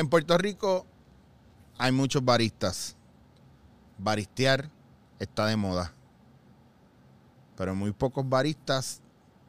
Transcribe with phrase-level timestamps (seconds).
[0.00, 0.86] En Puerto Rico
[1.76, 2.96] hay muchos baristas.
[3.98, 4.70] Baristear
[5.18, 5.92] está de moda.
[7.54, 9.02] Pero muy pocos baristas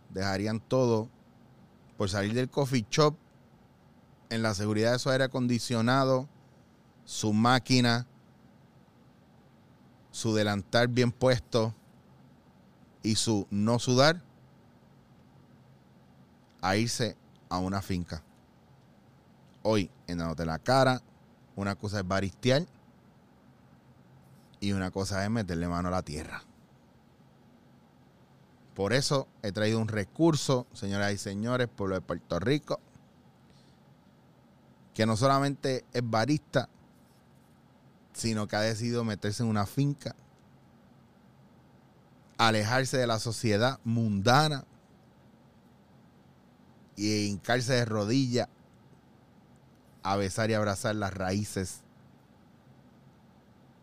[0.09, 1.07] dejarían todo
[1.95, 3.15] por salir del coffee shop
[4.29, 6.27] en la seguridad de su aire acondicionado,
[7.05, 8.05] su máquina,
[10.11, 11.73] su delantal bien puesto
[13.03, 14.21] y su no sudar
[16.61, 17.15] a irse
[17.47, 18.21] a una finca.
[19.63, 21.01] Hoy, en Dándote la cara,
[21.55, 22.65] una cosa es baristear
[24.59, 26.43] y una cosa es meterle mano a la tierra.
[28.75, 32.79] Por eso he traído un recurso, señoras y señores, pueblo de Puerto Rico,
[34.93, 36.69] que no solamente es barista,
[38.13, 40.15] sino que ha decidido meterse en una finca,
[42.37, 44.65] alejarse de la sociedad mundana
[46.95, 48.47] y hincarse de rodillas
[50.03, 51.81] a besar y abrazar las raíces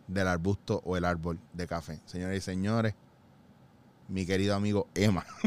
[0.06, 2.00] del arbusto o el árbol de café.
[2.06, 2.94] Señores y señores,
[4.08, 5.25] mi querido amigo Emma.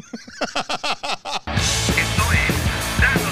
[1.96, 3.31] Esto es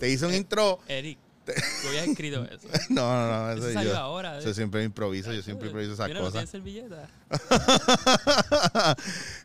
[0.00, 0.80] Te hice un intro.
[0.88, 1.52] Eric, tú
[1.88, 2.66] habías escrito eso.
[2.88, 3.98] No, no, no, Eso eso salió yo.
[3.98, 4.54] ahora, ¿eh?
[4.54, 6.50] siempre improviso, yo siempre improviso esas Mira, no cosas.
[6.50, 7.08] tienes servilleta.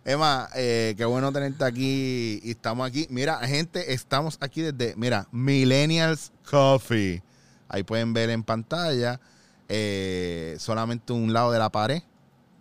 [0.06, 3.08] Emma, eh, qué bueno tenerte aquí y estamos aquí.
[3.10, 7.22] Mira, gente, estamos aquí desde, mira, Millennials Coffee.
[7.68, 9.20] Ahí pueden ver en pantalla
[9.68, 12.02] eh, solamente un lado de la pared.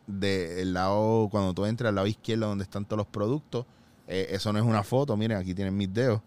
[0.06, 3.64] Del lado, cuando tú entras al lado izquierdo donde están todos los productos.
[4.06, 6.20] Eh, eso no es una foto, miren, aquí tienen mis dedos.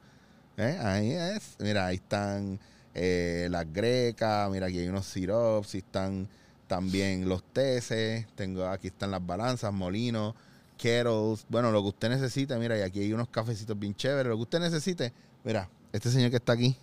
[0.58, 0.78] ¿Eh?
[0.82, 1.56] Ahí es.
[1.60, 2.60] Mira, ahí están
[2.96, 4.50] eh, las grecas.
[4.50, 5.76] Mira, aquí hay unos sirops.
[5.76, 6.28] Están
[6.68, 8.26] también los teces.
[8.36, 10.34] Tengo, aquí están las balanzas, molinos,
[10.78, 11.46] kettles.
[11.48, 12.58] Bueno, lo que usted necesite.
[12.58, 14.30] Mira, y aquí hay unos cafecitos bien chéveres.
[14.30, 15.14] Lo que usted necesite.
[15.44, 16.76] Mira, este señor que está aquí.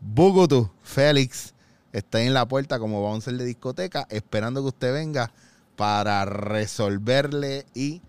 [0.00, 1.52] Bugutu, Félix.
[1.92, 4.06] Está en la puerta como bouncer de discoteca.
[4.08, 5.32] Esperando que usted venga
[5.76, 8.00] para resolverle y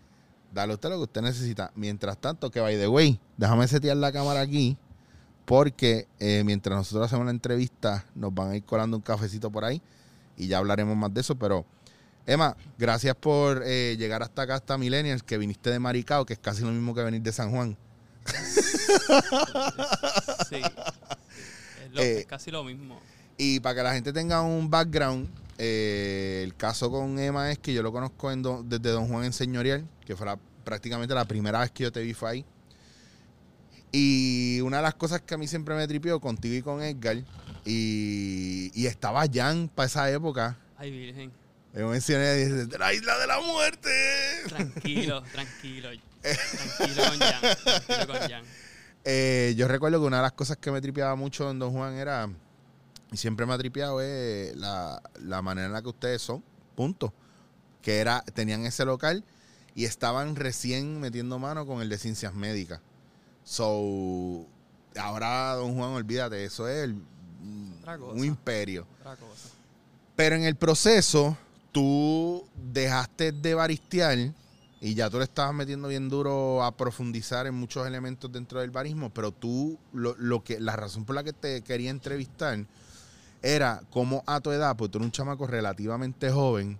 [0.53, 1.71] darle a usted lo que usted necesita.
[1.75, 4.77] Mientras tanto, que by the way, déjame setear la cámara aquí.
[5.45, 9.65] Porque eh, mientras nosotros hacemos la entrevista, nos van a ir colando un cafecito por
[9.65, 9.81] ahí.
[10.37, 11.35] Y ya hablaremos más de eso.
[11.35, 11.65] Pero,
[12.27, 16.39] Emma, gracias por eh, llegar hasta acá, hasta Millennials, que viniste de Maricao, que es
[16.39, 17.75] casi lo mismo que venir de San Juan.
[20.49, 20.57] Sí.
[21.83, 22.99] Es, lo- Eh, es casi lo mismo.
[23.37, 27.73] Y para que la gente tenga un background, eh, el caso con Emma es que
[27.73, 31.59] yo lo conozco en desde Don Juan en Señorial, que fue la- prácticamente la primera
[31.59, 32.45] vez que yo te vi fue ahí.
[33.91, 37.17] Y una de las cosas que a mí siempre me tripió contigo y con Edgar,
[37.65, 40.57] y, y estaba Jan para esa época.
[40.77, 41.31] Ay, virgen.
[41.73, 43.89] Yo mencioné dice, de la isla de la muerte.
[44.47, 45.89] Tranquilo, tranquilo.
[46.21, 47.41] Tranquilo con Jan.
[47.63, 48.43] Tranquilo con Jan.
[49.05, 51.95] Eh, yo recuerdo que una de las cosas que me tripeaba mucho en Don Juan
[51.95, 52.29] era,
[53.11, 56.43] y siempre me ha tripeado, es la, la manera en la que ustedes son,
[56.75, 57.13] punto.
[57.81, 59.23] Que era, tenían ese local
[59.73, 62.81] y estaban recién metiendo mano con el de ciencias médicas.
[63.43, 64.45] So,
[64.97, 67.01] ahora Don Juan, olvídate, eso es el-
[68.13, 68.85] un imperio.
[70.15, 71.37] Pero en el proceso,
[71.71, 74.17] tú dejaste de baristear
[74.81, 78.69] y ya tú le estabas metiendo bien duro a profundizar en muchos elementos dentro del
[78.71, 82.65] barismo, pero tú, lo, lo que, la razón por la que te quería entrevistar
[83.41, 86.79] era cómo a tu edad, pues tú eres un chamaco relativamente joven,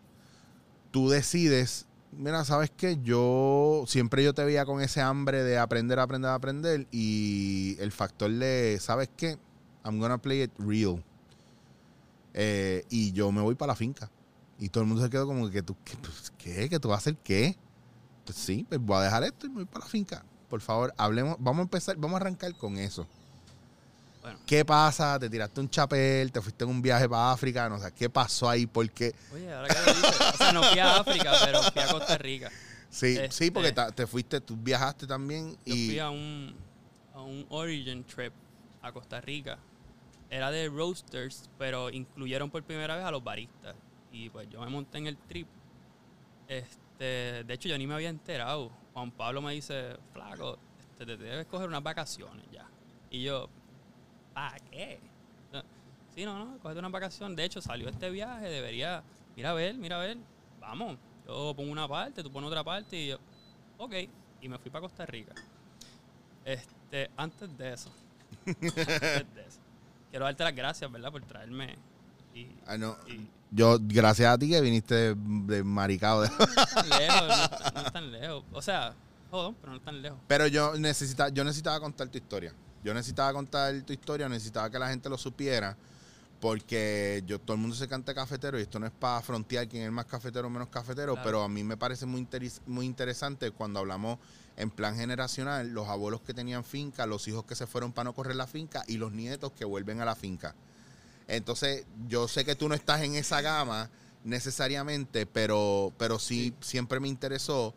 [0.91, 2.97] tú decides, mira, ¿sabes qué?
[3.01, 8.31] Yo siempre yo te veía con ese hambre de aprender, aprender, aprender y el factor
[8.31, 9.38] de, ¿sabes qué?
[9.83, 11.03] I'm gonna play it real.
[12.33, 14.12] Eh, y yo me voy para la finca.
[14.59, 15.95] Y todo el mundo se quedó como que tú, ¿qué?
[15.97, 16.69] Pues, ¿qué?
[16.69, 17.57] ¿Que tú vas a hacer qué?
[18.25, 20.23] Pues sí, pues voy a dejar esto y me voy para la finca.
[20.50, 23.07] Por favor, hablemos, vamos a empezar, vamos a arrancar con eso.
[24.21, 24.39] Bueno.
[24.45, 25.18] ¿Qué pasa?
[25.18, 26.31] ¿Te tiraste un chapel?
[26.31, 27.69] ¿Te fuiste en un viaje para África?
[27.69, 28.66] No sé, ¿qué pasó ahí?
[28.68, 31.88] Porque, Oye, ahora que lo dices, o sea, no fui a África, pero fui a
[31.88, 32.51] Costa Rica.
[32.89, 35.88] sí, Este- sí, porque ta- te fuiste, tú viajaste también Yo y...
[35.88, 36.54] fui a un,
[37.13, 38.33] a un Origin Trip
[38.81, 39.57] a Costa Rica
[40.30, 43.75] era de roasters, pero incluyeron por primera vez a los baristas.
[44.12, 45.48] Y pues yo me monté en el trip.
[46.48, 48.72] Este, de hecho, yo ni me había enterado.
[48.94, 52.65] Juan Pablo me dice, flaco, este, te debes coger unas vacaciones ya.
[53.10, 53.50] Y yo,
[54.39, 55.00] ¿para qué?
[55.51, 55.62] No,
[56.15, 57.36] Sí, no, no, cogete unas vacaciones.
[57.36, 59.03] De hecho, salió este viaje, debería,
[59.36, 60.18] mira a ver, mira a ver,
[60.62, 60.97] vamos.
[61.27, 63.18] Yo pongo una parte, tú pones otra parte y yo,
[63.77, 63.94] ok.
[64.41, 65.33] Y me fui para Costa Rica.
[66.45, 67.91] Este, antes de eso,
[68.45, 69.59] antes de eso,
[70.09, 71.12] quiero darte las gracias, ¿verdad?
[71.12, 71.75] Por traerme.
[72.33, 72.95] Y, Ah, no.
[73.07, 76.21] y- Yo, gracias a ti que viniste de, de maricado.
[76.21, 78.44] de- no es tan lejos, no es tan- no es tan lejos.
[78.53, 78.95] O sea,
[79.30, 80.19] jodón, pero no es tan lejos.
[80.27, 82.53] Pero yo necesitaba, yo necesitaba contar tu historia.
[82.83, 85.75] Yo necesitaba contar tu historia, necesitaba que la gente lo supiera.
[86.39, 89.83] Porque yo todo el mundo se canta cafetero y esto no es para frontear quién
[89.83, 91.25] es más cafetero o menos cafetero, Claro.
[91.25, 94.19] pero a mí me parece muy interesante cuando hablamos
[94.55, 98.13] en plan generacional, los abuelos que tenían finca, los hijos que se fueron para no
[98.13, 100.55] correr la finca y los nietos que vuelven a la finca.
[101.27, 103.89] Entonces, yo sé que tú no estás en esa gama
[104.23, 107.73] necesariamente, pero, pero sí, siempre me interesó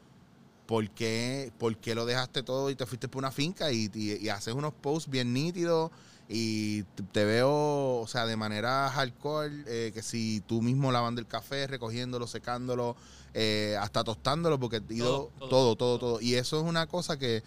[0.73, 4.13] por qué, por qué lo dejaste todo y te fuiste por una finca y, y-
[4.25, 5.91] y haces unos posts bien nítidos
[6.31, 11.27] y te veo, o sea, de manera hardcore, eh, que si tú mismo lavando el
[11.27, 12.97] café, recogiéndolo, secándolo,
[13.35, 16.21] eh, hasta tostándolo, porque ido Todo, todo, todo, todo, todo, todo.
[16.23, 17.43] Y eso es una cosa que,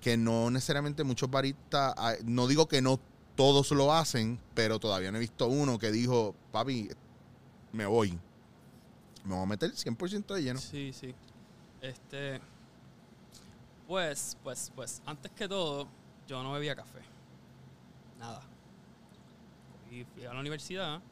[0.00, 2.98] que no necesariamente muchos baristas, ah, no digo que no
[3.36, 6.88] todos lo hacen, pero todavía no he visto uno que dijo, papi,
[7.74, 8.18] me voy.
[9.26, 10.58] Me voy a meter 100% de lleno.
[10.58, 11.14] Sí, sí.
[11.82, 12.40] Este.
[13.92, 15.86] Pues, pues, pues, antes que todo,
[16.26, 17.00] yo no bebía café.
[18.18, 18.40] Nada.
[19.90, 21.02] Y fui a la universidad,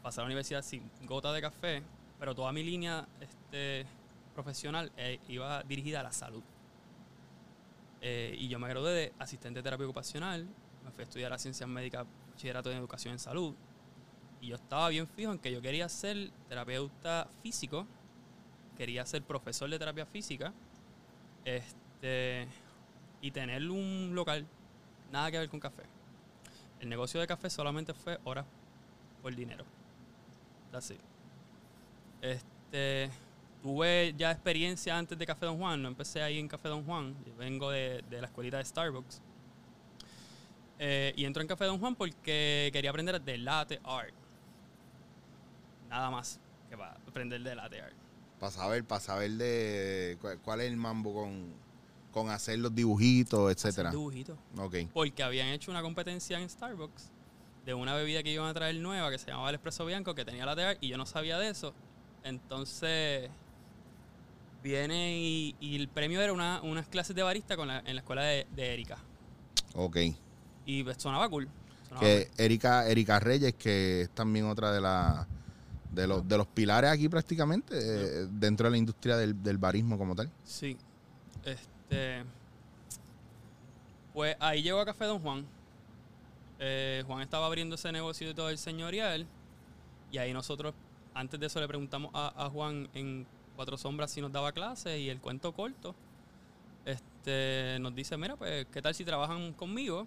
[0.00, 1.82] pasé a la universidad sin gota de café,
[2.20, 3.86] pero toda mi línea este,
[4.36, 6.44] profesional eh, iba dirigida a la salud.
[8.00, 10.46] Eh, y yo me gradué de asistente de terapia ocupacional,
[10.84, 13.52] me fui a estudiar las ciencias médicas, bachillerato en educación en salud.
[14.40, 17.84] Y yo estaba bien fijo en que yo quería ser terapeuta físico,
[18.76, 20.54] quería ser profesor de terapia física
[21.44, 22.46] este,
[23.20, 24.46] y tener un local,
[25.10, 25.82] nada que ver con café.
[26.80, 28.46] El negocio de café solamente fue horas
[29.22, 29.64] por dinero.
[30.72, 31.00] It.
[32.22, 33.10] Este,
[33.62, 37.14] tuve ya experiencia antes de Café Don Juan, no empecé ahí en Café Don Juan,
[37.26, 39.20] yo vengo de, de la escuelita de Starbucks.
[40.78, 44.14] Eh, y entro en Café Don Juan porque quería aprender de latte art.
[45.90, 46.40] Nada más
[46.70, 47.96] que para aprender de latte art.
[48.40, 51.52] Para saber, para saber de cuál, es el mambo con,
[52.10, 53.90] con hacer los dibujitos, etcétera.
[53.90, 54.38] Dibujitos.
[54.56, 54.76] Ok.
[54.94, 57.10] Porque habían hecho una competencia en Starbucks
[57.66, 60.24] de una bebida que iban a traer nueva que se llamaba el Espresso Bianco, que
[60.24, 61.74] tenía latte art, y yo no sabía de eso.
[62.24, 63.28] Entonces,
[64.62, 68.00] viene y, y el premio era una- unas clases de barista con la- en la
[68.00, 68.98] escuela de, de Erika.
[69.74, 69.98] Ok.
[70.66, 71.48] Y pues, sonaba cool.
[71.88, 75.26] sonaba Que Erika, Erika Reyes, que es también otra de la
[75.92, 79.98] de los, de los pilares aquí prácticamente eh, dentro de la industria del, del barismo
[79.98, 80.30] como tal.
[80.44, 80.76] Sí.
[81.44, 82.24] Este.
[84.12, 85.46] Pues ahí llegó a Café Don Juan.
[86.58, 89.26] Eh, Juan estaba abriendo ese negocio de todo el señorial.
[90.12, 90.74] Y ahí nosotros,
[91.14, 93.26] antes de eso, le preguntamos a, a Juan en
[93.56, 95.94] Cuatro Sombras si nos daba clases y el cuento corto.
[96.84, 100.06] Este, nos dice, mira, pues, ¿qué tal si trabajan conmigo?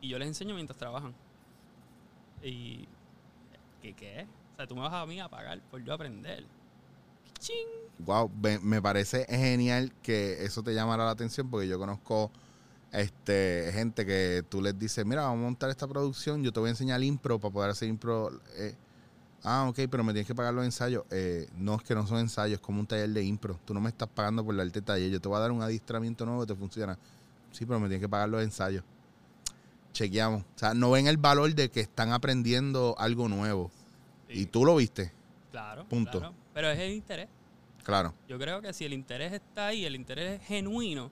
[0.00, 1.14] Y yo les enseño mientras trabajan.
[2.42, 2.86] Y,
[3.82, 4.26] ¿qué qué?
[4.60, 6.44] Sea, tú me vas a mí a pagar por yo aprender.
[7.38, 7.66] ¡Ching!
[8.00, 12.30] Wow, me, me parece genial que eso te llamara la atención porque yo conozco
[12.92, 16.66] este gente que tú les dices, mira, vamos a montar esta producción, yo te voy
[16.66, 18.38] a enseñar impro para poder hacer impro.
[18.58, 18.74] eh,
[19.44, 21.04] ah, ok, pero me tienes que pagar los ensayos.
[21.10, 23.58] Eh, no, es que no son ensayos, es como un taller de impro.
[23.64, 26.26] Tú no me estás pagando por darte taller, yo te voy a dar un adiestramiento
[26.26, 26.98] nuevo que te funciona.
[27.50, 28.84] Sí, pero me tienes que pagar los ensayos.
[29.94, 30.42] Chequeamos.
[30.42, 33.70] O sea, no ven el valor de que están aprendiendo algo nuevo.
[34.34, 35.12] Y tú lo viste,
[35.50, 35.84] Claro.
[35.86, 36.18] Punto.
[36.18, 36.34] claro.
[36.54, 37.28] Pero es el interés.
[37.82, 38.14] claro.
[38.28, 41.10] Yo creo que si el interés está ahí, el interés es genuino,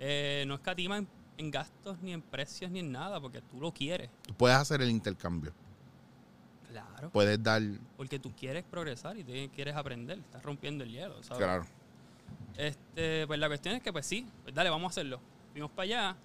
[0.00, 3.72] eh, no escatima en, en gastos, ni en precios, ni en nada, porque tú lo
[3.72, 4.10] quieres.
[4.26, 5.52] Tú puedes hacer el intercambio.
[6.70, 7.10] Claro.
[7.10, 7.62] Puedes dar,
[7.96, 10.18] Porque tú quieres progresar y tú quieres aprender.
[10.18, 11.38] Estás rompiendo el hielo, ¿sabes?
[11.44, 11.64] claro.
[12.56, 15.20] Este, pues la cuestión es que, pues sí, pues dale, vamos a hacerlo.
[15.52, 16.16] Fuimos para allá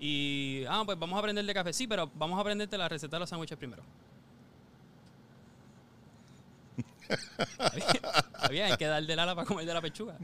[0.00, 1.72] y, ah, pues vamos a aprender de café.
[1.72, 3.82] Sí, pero vamos a aprenderte la receta de los sándwiches primero.
[7.08, 10.16] Está bien, hay que dar del ala para comer de la pechuga.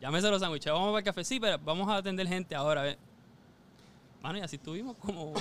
[0.00, 1.24] Llámese los sándwiches, vamos para el café.
[1.24, 2.96] Sí, pero vamos a atender gente ahora.
[4.22, 5.32] Mano, y así estuvimos como,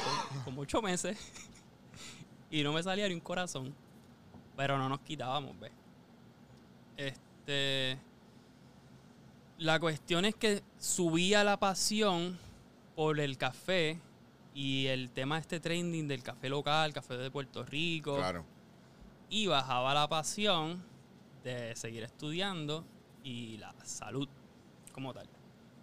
[0.43, 1.17] como ocho meses.
[2.51, 3.73] y no me salía ni un corazón.
[4.57, 5.71] Pero no nos quitábamos, ¿ves?
[6.97, 7.97] Este.
[9.57, 12.39] La cuestión es que subía la pasión
[12.95, 13.99] por el café
[14.53, 18.17] Y el tema de este trending del café local, café de Puerto Rico.
[18.17, 18.45] Claro.
[19.29, 20.83] Y bajaba la pasión
[21.43, 22.83] de seguir estudiando
[23.23, 24.27] y la salud
[24.91, 25.27] como tal.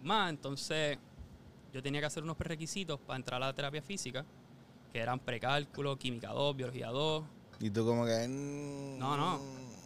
[0.03, 0.97] Más, entonces
[1.73, 4.25] yo tenía que hacer unos prerequisitos para entrar a la terapia física,
[4.91, 7.23] que eran precálculo, química 2, biología 2.
[7.59, 8.27] Y tú como que...
[8.27, 9.39] mm, No, no.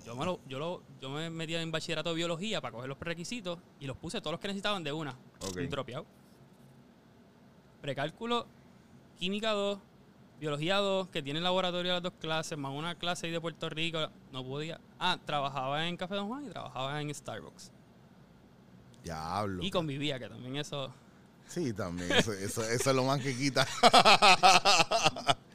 [0.05, 2.97] Yo me, lo, yo, lo, yo me metí en bachillerato de biología para coger los
[2.97, 5.11] prerequisitos y los puse todos los que necesitaban de una.
[5.41, 5.57] Ok.
[5.57, 6.05] Un dropeado.
[7.81, 8.45] Precálculo,
[9.17, 9.79] química 2,
[10.41, 13.99] biología 2, que tiene laboratorio las dos clases, más una clase ahí de Puerto Rico.
[14.33, 14.81] No podía.
[14.99, 17.71] Ah, trabajaba en Café Don Juan y trabajaba en Starbucks.
[19.03, 19.63] Diablo.
[19.63, 20.91] Y convivía, que también eso.
[21.47, 22.11] Sí, también.
[22.11, 23.67] Eso, eso, eso es lo más que quita.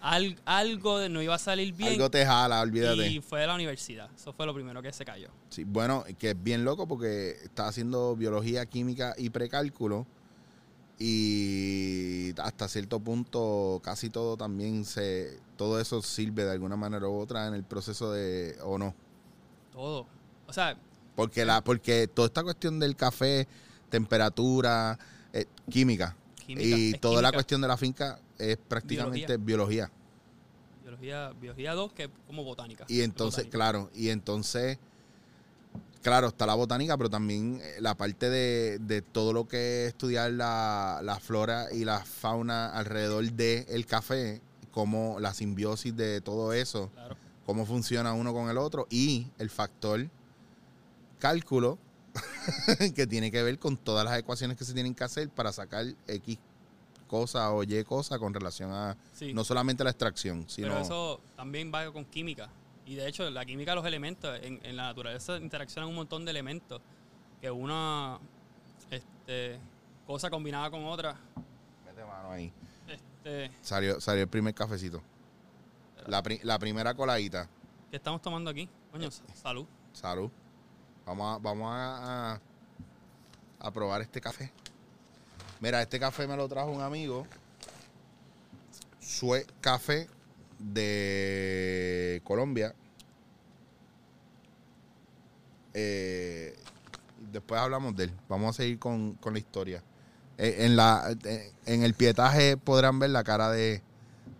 [0.00, 1.94] al- algo de- no iba a salir bien.
[1.94, 3.08] Algo te jala, olvídate.
[3.08, 4.08] y fue de la universidad.
[4.14, 5.30] Eso fue lo primero que se cayó.
[5.48, 10.06] Sí, bueno, que es bien loco porque está haciendo biología, química y precálculo.
[10.98, 15.38] Y hasta cierto punto casi todo también se...
[15.56, 18.56] Todo eso sirve de alguna manera u otra en el proceso de...
[18.62, 18.94] ¿O no?
[19.72, 20.06] Todo.
[20.46, 20.76] O sea,
[21.14, 23.46] Porque, la, porque toda esta cuestión del café,
[23.90, 24.98] temperatura,
[25.32, 29.90] eh, química, Química, y toda la cuestión de la finca es prácticamente biología.
[30.82, 32.84] biología, biología 2, que es como botánica.
[32.88, 33.58] Y entonces, Botánica.
[33.58, 34.78] claro, y entonces,
[36.06, 39.88] claro, está la botánica, pero también eh, la parte de, de todo lo que es
[39.88, 46.52] estudiar la, la flora y la fauna alrededor del café, como la simbiosis de todo
[46.52, 47.16] eso, Claro.
[47.44, 50.08] cómo funciona uno con el otro, y el factor
[51.18, 51.78] cálculo,
[52.94, 55.86] que tiene que ver con todas las ecuaciones que se tienen que hacer para sacar
[56.06, 56.38] X
[57.08, 59.32] cosa o Y cosa con relación a Sí.
[59.34, 60.68] no solamente la extracción, sino...
[60.68, 62.48] Pero eso también va con química.
[62.86, 66.24] Y de hecho, la química de los elementos, en, en la naturaleza interaccionan un montón
[66.24, 66.80] de elementos.
[67.40, 68.18] Que una
[68.90, 69.58] este,
[70.06, 71.16] cosa combinada con otra.
[71.84, 72.52] Mete mano ahí.
[72.88, 75.02] Este, Salió, salió el primer cafecito.
[76.06, 77.48] La, pri- la primera coladita.
[77.90, 78.68] ¿Qué estamos tomando aquí?
[78.92, 79.66] Coño, sa- salud.
[79.92, 80.30] Salud.
[81.04, 82.40] Vamos a, vamos a, a-
[83.60, 84.52] a probar este café.
[85.60, 87.26] Mira, este café me lo trajo un amigo.
[89.00, 90.08] Sue Café
[90.58, 92.74] de Colombia.
[95.74, 96.56] Eh,
[97.32, 98.12] después hablamos de él.
[98.28, 99.82] Vamos a seguir con, con la historia.
[100.38, 103.82] Eh, en, la, eh, en el pietaje podrán ver la cara de,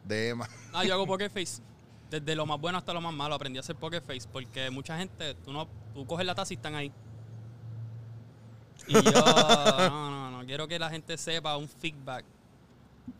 [0.04, 0.48] de Emma.
[0.72, 1.62] Ah, yo hago poker face.
[2.10, 4.98] Desde lo más bueno hasta lo más malo aprendí a hacer poker face porque mucha
[4.98, 6.92] gente, tú no, tú coges la taza y están ahí.
[8.86, 9.00] Y yo,
[9.88, 12.26] no, no, no, quiero que la gente sepa un feedback.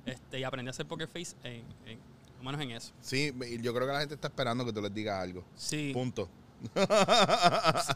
[0.05, 1.99] Este, y aprendí a hacer poker face en, en,
[2.39, 2.93] lo menos en eso.
[3.01, 5.45] Sí, yo creo que la gente está esperando que tú les digas algo.
[5.55, 6.29] Sí, Punto.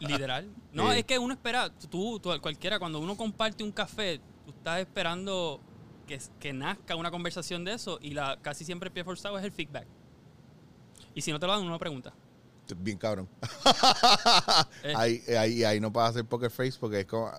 [0.00, 0.48] literal.
[0.72, 0.98] No, Sí.
[0.98, 5.60] es que uno espera, tú, tú, cualquiera, cuando uno comparte un café, tú estás esperando
[6.06, 9.44] que, que nazca una conversación de eso y la casi siempre el pie forzado es
[9.44, 9.86] el feedback.
[11.14, 12.12] Y si no te lo dan, uno pregunta.
[12.78, 13.28] Bien cabrón.
[14.84, 17.30] Eh, ahí, ahí, ahí no puedes hacer poker face porque es como...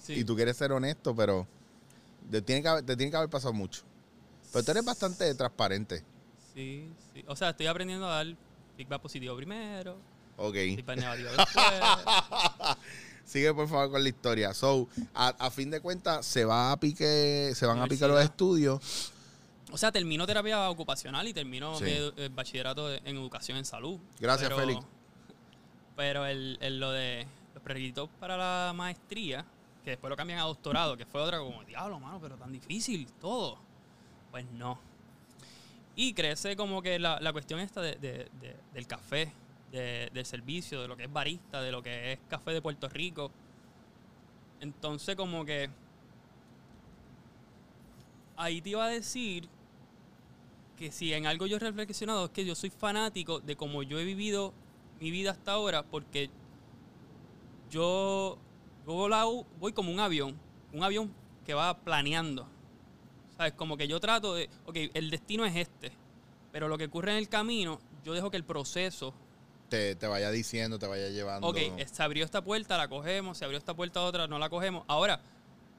[0.00, 0.14] Sí.
[0.14, 1.46] Y tú quieres ser honesto, pero
[2.30, 3.82] te tiene, que haber, te tiene que haber pasado mucho.
[4.52, 6.02] Pero tú eres bastante transparente.
[6.54, 7.24] Sí, sí.
[7.26, 8.34] O sea, estoy aprendiendo a dar
[8.76, 9.96] feedback positivo primero,
[10.36, 10.54] Ok.
[10.54, 11.56] feedback negativo después.
[13.24, 14.54] Sigue por favor con la historia.
[14.54, 18.22] So, a, a fin de cuentas, se va a pique, se van a picar los
[18.24, 19.12] estudios.
[19.70, 21.84] O sea, termino terapia ocupacional y termino Sí.
[22.16, 23.98] el bachillerato en educación en salud.
[24.18, 24.86] Gracias, Pero- Félix.
[25.94, 29.44] Pero el, el lo de los requisitos para la maestría,
[29.84, 33.06] que después lo cambian a doctorado, que fue otra como, diablo, mano, pero tan difícil
[33.20, 33.58] todo.
[34.30, 34.78] Pues no.
[35.96, 39.32] Y crece como que la, la cuestión esta de- de- de- del café,
[39.72, 42.88] de- del servicio, de lo que es barista, de lo que es café de Puerto
[42.88, 43.30] Rico.
[44.60, 45.70] Entonces como que
[48.36, 49.48] ahí te iba a decir
[50.76, 53.98] que si en algo yo he reflexionado es que yo soy fanático de cómo yo
[53.98, 54.52] he vivido
[55.00, 56.30] mi vida hasta ahora porque
[57.70, 58.38] yo,
[58.86, 60.38] yo voy como un avión,
[60.72, 61.12] un avión
[61.44, 62.46] que va planeando.
[63.38, 63.54] ¿Sabes?
[63.54, 65.92] Como que yo trato de, ok, el destino es este,
[66.52, 69.14] pero lo que ocurre en el camino, yo dejo que el proceso,
[69.70, 71.46] Te, te vaya diciendo, te vaya llevando.
[71.48, 74.48] ok, eh, se abrió esta puerta, la cogemos, se abrió esta puerta otra, no la
[74.50, 74.84] cogemos.
[74.88, 75.20] Ahora,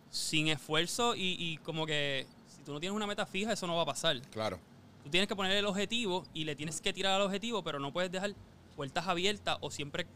[0.09, 3.75] sin esfuerzo y, y como que si tú no tienes una meta fija, eso no
[3.75, 4.19] va a pasar.
[4.31, 4.57] Claro.
[5.03, 7.91] Tú tienes que poner el objetivo y le tienes que tirar al objetivo, pero no
[7.91, 8.33] puedes dejar
[8.75, 10.07] puertas abiertas o siempre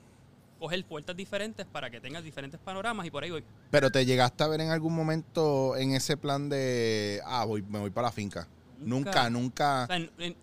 [0.64, 3.44] coger puertas diferentes para que tengas diferentes panoramas y por ahí voy.
[3.70, 7.80] Pero te llegaste a ver en algún momento en ese plan de, ah, voy, me
[7.80, 8.48] voy para la finca.
[8.80, 9.30] Nunca, Nunca.
[9.30, 9.84] nunca.
[9.84, 10.36] O sea, en- en-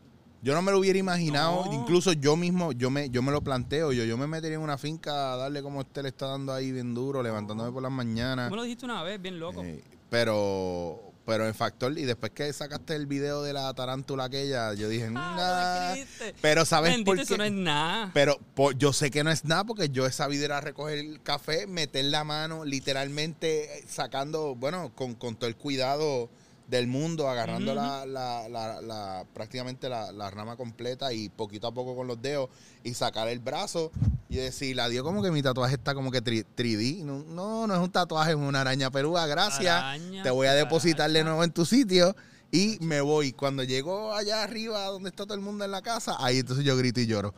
[0.42, 1.64] Yo no me lo hubiera imaginado.
[1.64, 1.72] No.
[1.72, 3.92] Incluso yo mismo, yo me, yo me lo planteo.
[3.92, 6.70] Yo, yo me metería en una finca a darle como usted le está dando ahí
[6.70, 8.48] bien duro, levantándome por las mañanas.
[8.48, 9.62] tú me lo dijiste una vez, bien loco.
[9.64, 14.74] Eh, pero, pero en factor, y después que sacaste el video de la tarántula aquella,
[14.74, 15.36] yo dije, Ah, nah.
[15.36, 16.34] ¿no me escribiste?
[16.40, 17.56] Pero ¿sabes Bendito, por eso no es qué?
[17.56, 18.10] nada.
[18.14, 20.98] Pero po- yo sé que no es nada porque yo he sabido ir a recoger
[20.98, 26.30] el café, meter la mano, literalmente eh, sacando, bueno, con, con todo el cuidado
[26.70, 31.72] del mundo, agarrando la, la- la- la- prácticamente la, la rama completa y poquito a
[31.74, 32.48] poco con los dedos
[32.84, 33.90] y sacar el brazo
[34.28, 37.02] y decir, adiós, como que mi tatuaje está como que tri- 3D.
[37.02, 39.74] No, no, no es un tatuaje, es una araña perúa, gracias.
[39.82, 42.14] Araña, Te voy a depositar de nuevo en tu sitio
[42.52, 43.32] y me voy.
[43.32, 46.76] Cuando llego allá arriba donde está todo el mundo en la casa, ahí entonces yo
[46.76, 47.34] grito y lloro.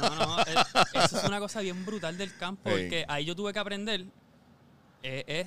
[0.00, 3.52] No, no, es- eso es una cosa bien brutal del campo, porque ahí yo tuve
[3.52, 4.06] que aprender
[5.04, 5.46] eh, es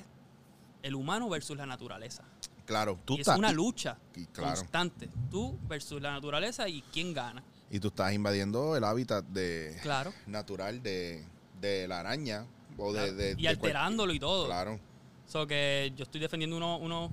[0.82, 2.22] el humano versus la naturaleza.
[2.70, 3.36] Claro, tú Y es estás.
[3.38, 4.54] una lucha y claro.
[4.56, 5.10] constante.
[5.28, 7.42] Tú versus la naturaleza y quién gana.
[7.68, 10.12] Y tú estás invadiendo el hábitat de Claro.
[10.28, 11.26] natural de,
[11.60, 12.46] de la araña
[12.78, 14.46] o de, y de cual- alterándolo y todo.
[14.46, 14.78] Claro.
[15.26, 17.10] So que yo estoy defendiendo uno, uno,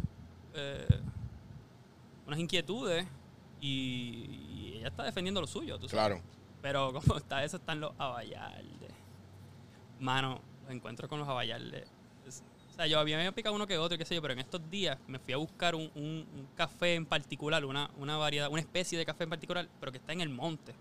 [0.54, 0.88] eh,
[2.28, 3.06] unas inquietudes
[3.60, 6.08] y, y ella está defendiendo lo suyo, tú sabes.
[6.20, 6.22] Claro.
[6.62, 8.92] Pero como está eso, están los abayaldes.
[10.00, 11.88] Mano, los encuentros con los abayaldes.
[12.78, 15.18] Sea, yo había picado uno que otro, qué sé yo, pero en estos días me
[15.20, 19.24] fui a buscar un, un- café en particular, una, una variedad, una especie de café
[19.24, 20.74] en particular, pero que está en el monte.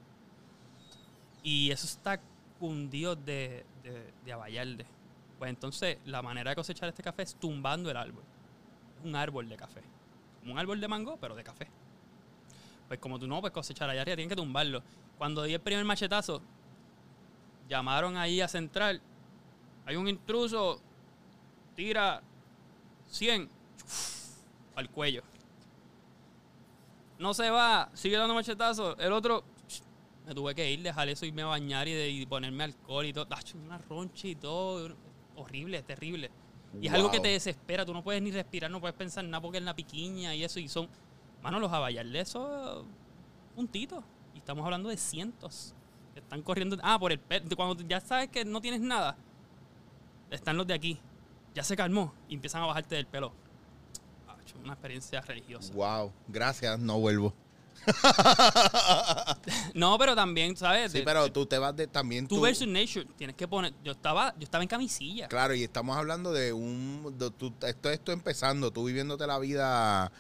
[1.43, 2.21] Y eso está
[2.59, 4.85] cundido de, de, de abayalde.
[5.39, 8.23] Pues entonces, la manera de cosechar este café es tumbando el árbol.
[8.99, 9.83] Es un árbol de café.
[10.45, 11.67] Un árbol de mango, pero de café.
[12.89, 14.83] Pues como tú no puedes cosechar allá arriba, tienen que tumbarlo.
[15.19, 16.43] Cuando di el primer machetazo,
[17.69, 19.01] llamaron ahí a Central.
[19.87, 20.81] Hay un intruso,
[21.77, 22.23] tira
[23.09, 23.49] 100
[24.75, 25.23] al cuello.
[27.19, 28.97] No se va, sigue dando machetazo.
[28.99, 29.43] El otro,
[30.27, 33.13] me tuve que ir, dejar eso, irme a bañar y, de- y ponerme alcohol y
[33.13, 33.27] todo.
[33.65, 34.95] Una roncha y todo.
[35.37, 36.31] Horrible, terrible.
[36.81, 37.87] Y es algo que te desespera.
[37.87, 40.61] Tú no puedes ni respirar, no puedes pensar nada porque es la piquiña y eso.
[40.61, 40.89] Y son,
[41.43, 42.85] mano, los abayarles, eso,
[43.55, 44.05] puntitos.
[44.35, 45.75] Y estamos hablando de cientos
[46.13, 46.77] que están corriendo.
[46.83, 47.47] Ah, por el pelo.
[47.57, 49.17] Cuando ya sabes que no tienes nada,
[50.31, 50.99] están los de aquí.
[51.57, 53.33] Ya se calmó y empiezan a bajarte del pelo.
[54.29, 55.73] Ach, Una experiencia religiosa.
[55.75, 56.13] Wow.
[56.29, 57.35] Gracias, no vuelvo.
[59.75, 60.93] No, pero también, ¿sabes?
[60.93, 62.41] Sí, pero tú te vas de también tú tú.
[62.43, 63.73] versus nature, tienes que poner.
[63.85, 65.29] Yo estaba, yo estaba en camisilla.
[65.29, 67.15] Claro, y estamos hablando de un.
[67.19, 70.11] de tú- esto esto empezando, tú viviéndote la vida.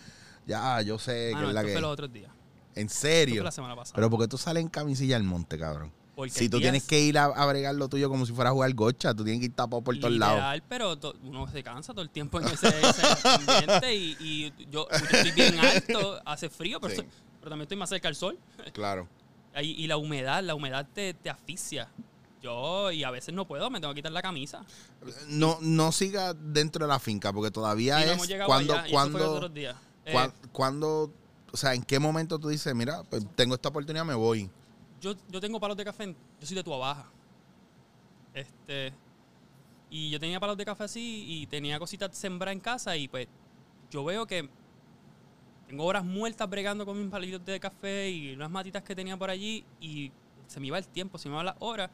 [0.46, 1.72] Ya, yo sé Ah, que no, es la esto que.
[1.72, 2.30] fue los otros días.
[2.74, 3.36] En Esto serio.
[3.36, 3.94] fue la semana pasada.
[3.96, 5.92] Pero porque tú sales en camisilla al monte, cabrón.
[6.16, 8.50] Porque Si tú tienes es que ir a, a bregar lo tuyo como si fuera
[8.50, 10.62] a jugar gocha, tú tienes que ir tapado por todos lados.
[10.68, 14.88] pero to- uno se cansa todo el tiempo en ese, ese ambiente y, y yo,
[14.90, 17.02] yo estoy bien alto, hace frío, pero, Sí.
[17.38, 18.36] pero también estoy más cerca del sol.
[18.72, 19.06] Claro.
[19.62, 21.88] Y, y la humedad, la humedad te, te asfixia.
[22.42, 24.64] Yo, y a veces no puedo, me tengo que quitar la camisa.
[25.28, 29.48] No, no siga dentro de la finca, porque todavía Y no es cuando, allá, cuando,
[29.48, 29.74] días.
[30.04, 31.10] Eh, cuan- cuando,
[31.52, 34.50] o sea, en qué momento tú dices, mira, pues tengo esta oportunidad, me voy.
[35.00, 37.06] Yo, yo tengo palos de café, yo soy de Tua Baja.
[38.34, 38.92] Este,
[39.90, 43.28] y yo tenía palos de café así y tenía cositas sembradas en casa y pues
[43.90, 44.48] yo veo que
[45.66, 49.30] tengo horas muertas bregando con mis palitos de café y unas matitas que tenía por
[49.30, 50.12] allí y
[50.46, 51.90] se me iba el tiempo, se me iba las horas.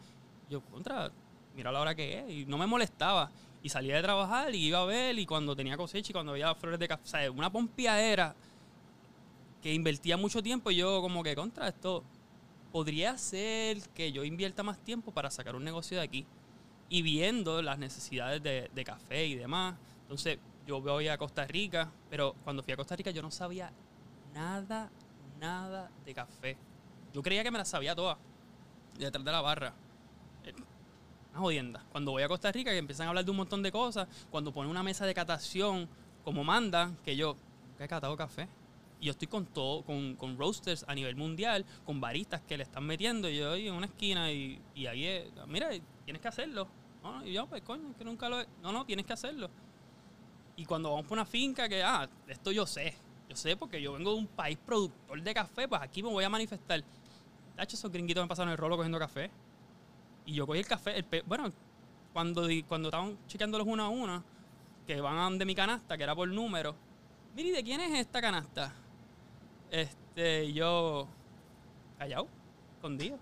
[0.50, 1.10] Yo, contra,
[1.54, 3.30] mira la hora que es y no me molestaba.
[3.62, 6.54] Y salía de trabajar y iba a ver y cuando tenía cosecha y cuando había
[6.54, 8.34] flores de café, o sea, una pompiadera
[9.62, 12.02] que invertía mucho tiempo y yo como que contra esto
[12.72, 16.26] podría ser que yo invierta más tiempo para sacar un negocio de aquí
[16.88, 19.76] y viendo las necesidades de, café y demás.
[20.02, 23.70] Entonces yo voy a Costa Rica, pero cuando fui a Costa Rica yo no sabía
[24.34, 24.90] nada,
[25.38, 26.56] nada de café.
[27.12, 28.16] Yo creía que me la sabía toda,
[28.98, 29.74] detrás de la barra.
[30.44, 30.54] Eh,
[31.30, 31.84] Una jodienda.
[31.92, 34.52] Cuando voy a Costa Rica que empiezan a hablar de un montón de cosas, cuando
[34.52, 35.88] ponen una mesa de catación
[36.24, 37.36] como mandan, que yo
[37.68, 38.48] nunca he catado café.
[39.02, 42.84] Yo estoy con todo, con, con roasters a nivel mundial, con baristas que le están
[42.86, 45.70] metiendo, y yo ahí en una esquina y, y ahí es, mira,
[46.04, 46.70] tienes que hacerlo.
[47.02, 48.48] No, y yo, pues coño, que nunca lo he.
[48.60, 49.50] No, no, tienes que hacerlo.
[50.56, 52.94] Y cuando vamos por una finca que, ah, esto yo sé.
[53.28, 56.24] Yo sé porque yo vengo de un país productor de café, pues aquí me voy
[56.24, 56.84] a manifestar.
[57.56, 59.32] Tacho, esos gringuitos me pasaron el rolo cogiendo café.
[60.24, 61.52] Y yo cogí el café, el pe- bueno,
[62.12, 64.24] cuando, cuando estaban chequeándolos uno a uno,
[64.86, 66.76] que van de mi canasta, que era por número.
[67.34, 68.81] Mire, ¿y ¿de quién es esta canasta?
[69.72, 71.08] Este, yo,
[71.98, 72.28] callado,
[72.76, 73.18] escondido.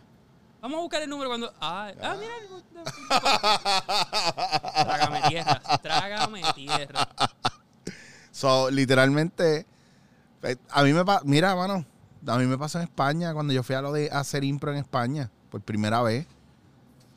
[0.60, 1.54] Vamos a buscar el número cuando.
[1.60, 2.32] Ah, ah mira.
[2.36, 2.50] el-
[4.84, 7.08] Trágame tierra, trágame tierra.
[8.32, 9.64] So, literalmente,
[10.42, 11.86] eh, a mí me pasa, mira, mano,
[12.26, 14.78] a mí me pasó en España cuando yo fui a lo de hacer impro en
[14.78, 16.26] España por primera vez.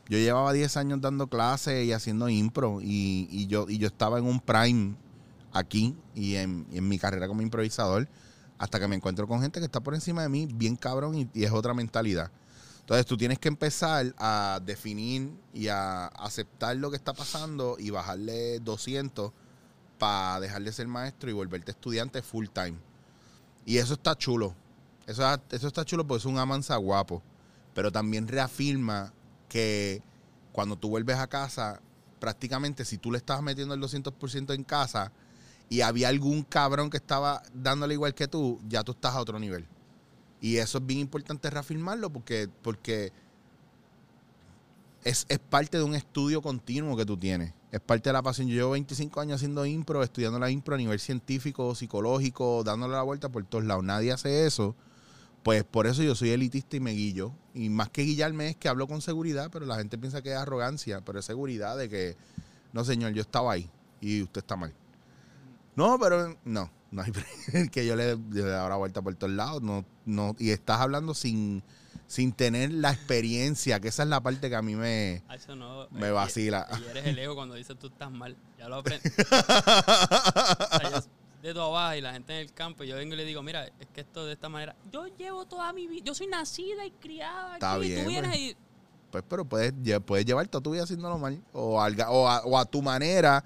[0.09, 4.19] Yo llevaba 10 años dando clases y haciendo impro y, y yo, y yo estaba
[4.19, 4.95] en un prime
[5.53, 8.07] aquí y en, y en mi carrera como improvisador,
[8.63, 11.43] hasta que me encuentro con gente que está por encima de mí, bien cabrón, y,
[11.43, 12.31] es otra mentalidad.
[12.79, 17.89] Entonces tú tienes que empezar a definir y a aceptar lo que está pasando y
[17.89, 19.33] bajarle 200
[19.97, 22.75] para dejar de ser maestro y volverte estudiante full time.
[23.65, 24.55] Y eso está chulo.
[25.07, 27.21] Eso, eso está chulo porque es un amansa guapo.
[27.73, 29.11] Pero también reafirma
[29.49, 30.01] que
[30.53, 31.81] cuando tú vuelves a casa,
[32.21, 35.11] prácticamente si tú le estabas metiendo el 200% en casa
[35.73, 39.39] y había algún cabrón que estaba dándole igual que tú, ya tú estás a otro
[39.39, 39.65] nivel.
[40.39, 43.11] Y eso es bien importante reafirmarlo porque, porque
[45.03, 47.55] es, es parte de un estudio continuo que tú tienes.
[47.71, 48.47] Es parte de la pasión.
[48.47, 53.01] Yo llevo 25 años haciendo impro, estudiando la impro a nivel científico, psicológico, dándole la
[53.01, 53.83] vuelta por todos lados.
[53.83, 54.75] Nadie hace eso.
[55.41, 57.33] Pues por eso yo soy elitista y me guillo.
[57.55, 60.37] Y más que guillarme es que hablo con seguridad, pero la gente piensa que es
[60.37, 62.15] arrogancia, pero es seguridad de que,
[62.73, 64.75] no señor, yo estaba ahí y usted está mal.
[65.75, 67.11] No, pero no, no hay
[67.71, 69.61] que yo le, le dé ahora vuelta por todos lados.
[69.61, 71.63] No, no, y estás hablando sin,
[72.07, 75.55] sin tener la experiencia, que esa es la parte que a mí me, Ah, eso
[75.55, 76.67] no, me eh, vacila.
[76.79, 78.35] Y, y eres el ego cuando dices tú estás mal.
[78.59, 79.09] Ya lo aprendí.
[79.19, 81.01] O sea, yo
[81.41, 83.65] de tu abajo y la gente en el campo, yo vengo y le digo, mira,
[83.65, 84.75] es que esto de esta manera.
[84.91, 87.87] Yo llevo toda mi vida, yo soy nacida y criada Está aquí.
[87.87, 88.39] bien, tú vienes pues.
[88.41, 88.57] y.
[89.11, 89.73] Pues, pero puedes,
[90.05, 91.39] puedes llevar toda tu vida haciéndolo mal.
[91.51, 93.43] O, alga- o, a, o a tu manera.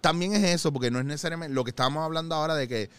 [0.00, 2.90] También es eso, porque no es necesariamente lo que estábamos hablando ahora de que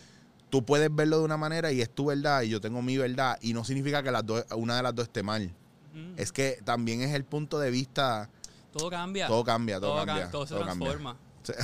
[0.50, 3.38] tú puedes verlo de una manera y es tu verdad y yo tengo mi verdad.
[3.42, 5.52] Y no significa que las dos, una de las dos esté mal.
[6.18, 8.30] Es que también es el punto de vista.
[8.74, 9.28] todo cambia.
[9.28, 10.26] Todo cambia, todo, Todo, cambia.
[10.26, 11.16] ca- todo se todo transforma.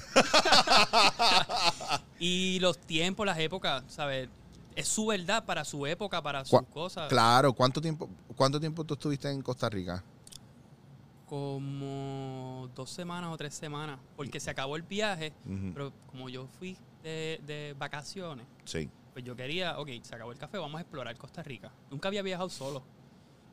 [2.19, 4.29] Y los tiempos, las épocas, ¿sabes?
[4.75, 7.09] Es su verdad para su época, para sus cosas.
[7.09, 10.03] Claro, ¿cuánto tiempo, ¿cuánto tiempo tú estuviste en Costa Rica?
[11.31, 13.97] Como dos semanas o tres semanas.
[14.17, 15.31] Porque se acabó el viaje,
[15.73, 18.89] pero como yo fui de, de vacaciones, Sí.
[19.13, 21.71] pues yo quería, ok, se acabó el café, vamos a explorar Costa Rica.
[21.89, 22.83] Nunca había viajado solo.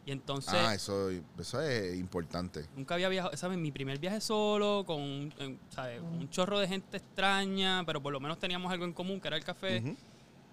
[0.05, 2.67] Y entonces, ah, eso, eso es importante.
[2.77, 3.57] nunca había viajado, ¿sabes?
[3.59, 6.01] Mi primer viaje solo, con un, ¿sabes?
[6.03, 9.37] un chorro de gente extraña, pero por lo menos teníamos algo en común, que era
[9.37, 9.97] el café.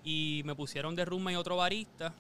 [0.04, 2.14] Y me pusieron de roommate y otro barista.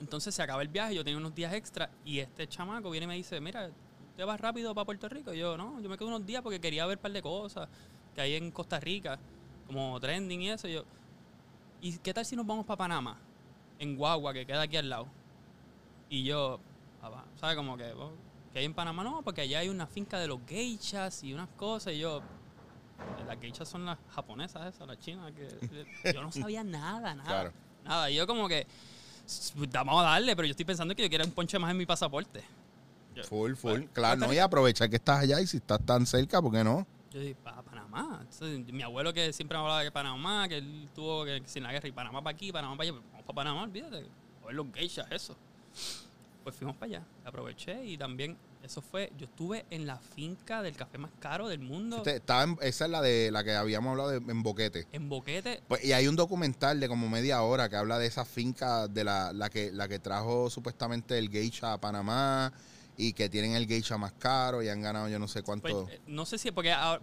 [0.00, 3.08] Entonces se acaba el viaje, yo tenía unos días extra y este chamaco viene y
[3.08, 3.70] me dice, mira,
[4.16, 5.32] ¿te vas rápido para Puerto Rico?
[5.32, 7.68] Y yo, no, yo me quedo unos días porque quería ver un par de cosas
[8.14, 9.18] que hay en Costa Rica,
[9.66, 10.68] como trending y eso.
[10.68, 10.84] Y yo,
[11.80, 13.16] ¿y qué tal si nos vamos para Panamá?
[13.78, 15.06] En Guagua, que queda aquí al lado.
[16.08, 16.60] Y yo,
[17.40, 17.56] ¿sabes?
[17.56, 18.12] Como que, oh,
[18.52, 21.48] que hay en Panamá, no, porque allá hay una finca de los geishas y unas
[21.56, 21.94] cosas.
[21.94, 22.20] Y yo,
[23.26, 25.48] las geishas son las japonesas esas, las chinas, que
[26.14, 27.28] yo no sabía nada, nada.
[27.28, 27.52] Claro.
[27.82, 28.66] Nada, y yo como que,
[29.26, 31.78] "S- vamos a darle, pero yo estoy pensando que yo quiero un ponche más en
[31.78, 32.44] mi pasaporte.
[33.14, 33.70] Yo, Full, full.
[33.70, 36.64] Bueno, claro, no, y aprovechar que estás allá y si estás tan cerca, ¿por qué
[36.64, 36.86] no?
[37.10, 38.18] Yo dije, para Panamá.
[38.22, 41.72] Entonces, mi abuelo que siempre me hablaba de Panamá, que él tuvo que sin la
[41.72, 42.98] guerra y Panamá para aquí, Panamá para allá.
[42.98, 44.06] Pues, Vamos para Panamá, olvídate.
[44.42, 45.36] A ver los geishas, eso.
[46.42, 47.02] Pues fuimos para allá.
[47.24, 51.60] Aproveché y también, eso fue, yo estuve en la finca del café más caro del
[51.60, 54.88] mundo, Este, estaba en- esa es la de la que habíamos hablado de, en Boquete.
[54.90, 55.62] en Boquete.
[55.68, 59.04] Pues, y hay un documental de como media hora que habla de esa finca de
[59.04, 62.52] la, la que la que trajo supuestamente el geisha a Panamá
[62.96, 65.84] y que tienen el geisha más caro y han ganado yo no sé cuánto.
[65.86, 67.02] Pues, eh, no sé si es porque ahora...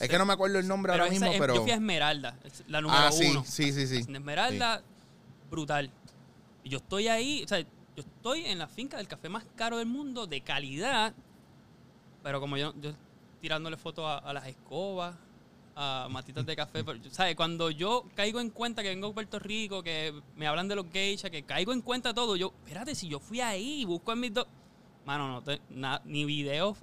[0.00, 1.74] es que no me acuerdo el nombre pero ahora mismo, es- pero Yo fui a
[1.74, 3.44] Esmeralda, es la número ah, sí, uno.
[3.44, 4.04] sí, sí, sí.
[4.08, 4.82] En Esmeralda,
[5.50, 5.90] brutal.
[6.64, 9.78] Y yo estoy ahí, o sea, yo estoy en la finca del café más caro
[9.78, 11.14] del mundo, de calidad,
[12.22, 12.92] pero como yo, yo
[13.40, 15.14] tirándole fotos a, a las escobas,
[15.76, 17.36] a matitas de café, pero, ¿sabes?
[17.36, 20.86] Cuando yo caigo en cuenta que vengo a Puerto Rico, que me hablan de los
[20.90, 24.32] geishas, que caigo en cuenta todo, yo, espérate, si yo fui ahí, busco en mis
[24.34, 24.46] dos...
[25.06, 26.76] Mano, no, te- na- ni videos.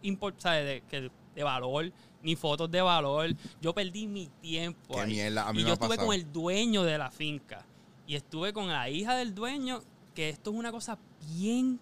[1.35, 3.35] De, valor, ni fotos de valor.
[3.61, 5.09] Yo perdí mi tiempo Qué ahí.
[5.11, 7.65] mierda, a mí y me yo estuve con el dueño de la finca.
[8.07, 9.81] Y estuve con la hija del dueño,
[10.13, 10.97] que esto es una cosa
[11.35, 11.79] bien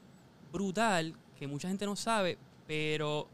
[0.51, 3.27] brutal, que mucha gente no sabe, pero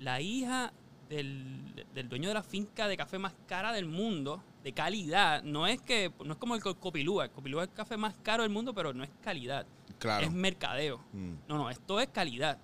[0.00, 0.72] la hija
[1.08, 5.66] del, del dueño de la finca de café más cara del mundo, de calidad, no
[5.66, 8.42] es que no es como el co- Copilúa, el Copilúa es el café más caro
[8.42, 9.66] del mundo, pero no es calidad,
[9.98, 10.26] Claro.
[10.26, 10.98] es mercadeo.
[11.12, 11.34] Mm.
[11.48, 12.58] No, no, esto es calidad.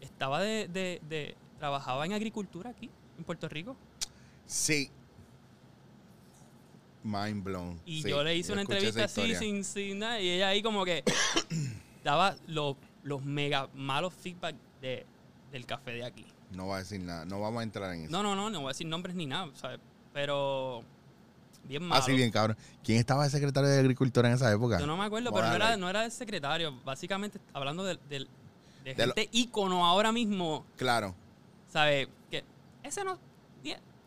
[0.00, 3.76] Estaba de, de, de- trabajaba en agricultura aquí, en Puerto Rico,
[4.46, 4.90] Sí.
[7.02, 7.80] Mind blown.
[7.84, 10.84] Y Sí, yo le hice una entrevista así, sin, sin nada, y ella ahí como
[10.84, 11.04] que
[12.04, 15.04] daba los, los mega malos feedback de,
[15.50, 16.26] del café de aquí.
[16.50, 17.24] No va a decir nada.
[17.26, 18.10] No vamos a entrar en eso.
[18.12, 19.80] No, no, no, no voy a decir nombres ni nada, ¿sabes?
[20.12, 20.82] Pero
[21.68, 22.02] bien malo.
[22.02, 22.56] Así bien, cabrón.
[22.82, 24.78] ¿Quién estaba de secretario de Agricultura en esa época?
[24.80, 26.74] Yo no me acuerdo, pero no era, no era el secretario.
[26.84, 28.26] Básicamente, hablando de, de-
[28.84, 31.14] de De lo- gente ícono ahora mismo, Claro.
[31.72, 32.08] ¿sabes?
[32.30, 32.44] Que
[32.82, 33.18] ese no...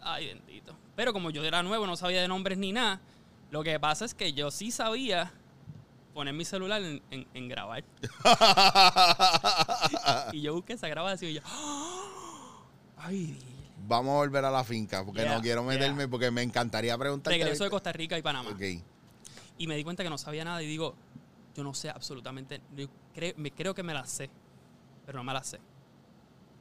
[0.02, 0.76] Ay, bendito.
[0.96, 3.02] Pero como yo era nuevo, no sabía de nombres ni nada,
[3.52, 5.34] lo que pasa es que yo sí sabía
[6.14, 7.84] poner mi celular en, en- en grabar.
[10.32, 11.42] y yo busqué esa grabación y yo.
[12.98, 13.38] Ay,
[13.88, 16.10] Vamos a volver a la finca porque Yeah, no quiero meterme yeah.
[16.10, 17.38] porque me encantaría preguntarte.
[17.38, 18.50] regreso de Costa Rica y Panamá.
[18.50, 18.62] Ok.
[19.58, 20.94] Y me di cuenta que no sabía nada y digo,
[21.56, 24.30] yo no sé absolutamente, yo creo, me, creo que me la sé,
[25.06, 25.58] pero no me la sé.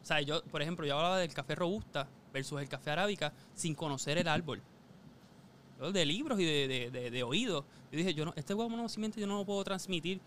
[0.03, 3.75] O sea, yo, por ejemplo, yo hablaba del café robusta versus el café arábica sin
[3.75, 4.63] conocer el árbol.
[5.81, 7.65] Yo de libros y de, de, de, de oídos.
[7.91, 10.21] Yo dije, yo no, este huevo conocimiento yo no lo puedo transmitir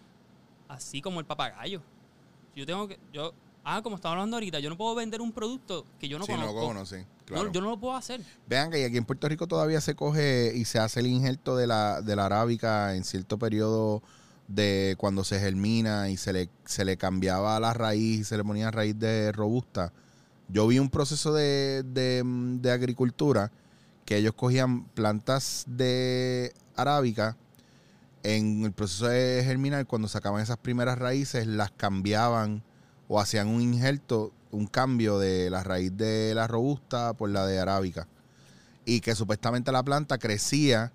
[0.68, 1.82] así como el papagayo.
[2.56, 5.86] Yo tengo que, yo, ah, como estaba hablando ahorita, yo no puedo vender un producto
[6.00, 6.74] que yo no conozco.
[6.74, 6.86] No,
[7.26, 7.52] claro.
[7.52, 8.22] yo no lo puedo hacer.
[8.48, 11.68] Vean que aquí en Puerto Rico todavía se coge y se hace el injerto de
[11.68, 14.02] la, de la arábica en cierto periodo
[14.48, 18.44] de cuando se germina y se le, se le cambiaba la raíz y se le
[18.44, 19.94] ponía raíz de robusta.
[20.48, 23.52] Yo vi un proceso de, de, mm, de agricultura
[24.06, 27.38] que ellos cogían plantas de arábica
[28.24, 32.64] en el proceso de germinar, cuando sacaban esas primeras raíces, las cambiaban
[33.10, 37.60] o hacían un injerto, un cambio de la raíz de la robusta por la de
[37.60, 38.08] arábica.
[38.86, 40.94] Y que supuestamente la planta crecía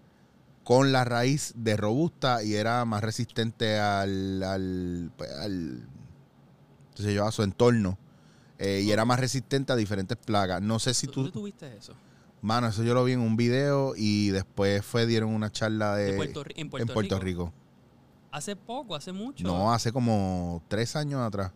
[0.63, 5.87] con la raíz de robusta y era más resistente al, al, pues, al-
[6.95, 7.99] sé yo, a su entorno.
[8.59, 10.63] Eh, y era más resistente a diferentes plagas.
[10.63, 11.41] No sé si ¿Dónde tú...
[11.41, 11.95] tuviste eso?
[12.41, 16.13] Mano, eso yo lo vi en un video y después fue, dieron una charla de...
[16.13, 17.47] De Puerto en Puerto, en Puerto Rico.
[17.47, 17.53] Rico.
[18.31, 19.45] Hace poco, hace mucho.
[19.45, 21.53] No, hace como tres años atrás.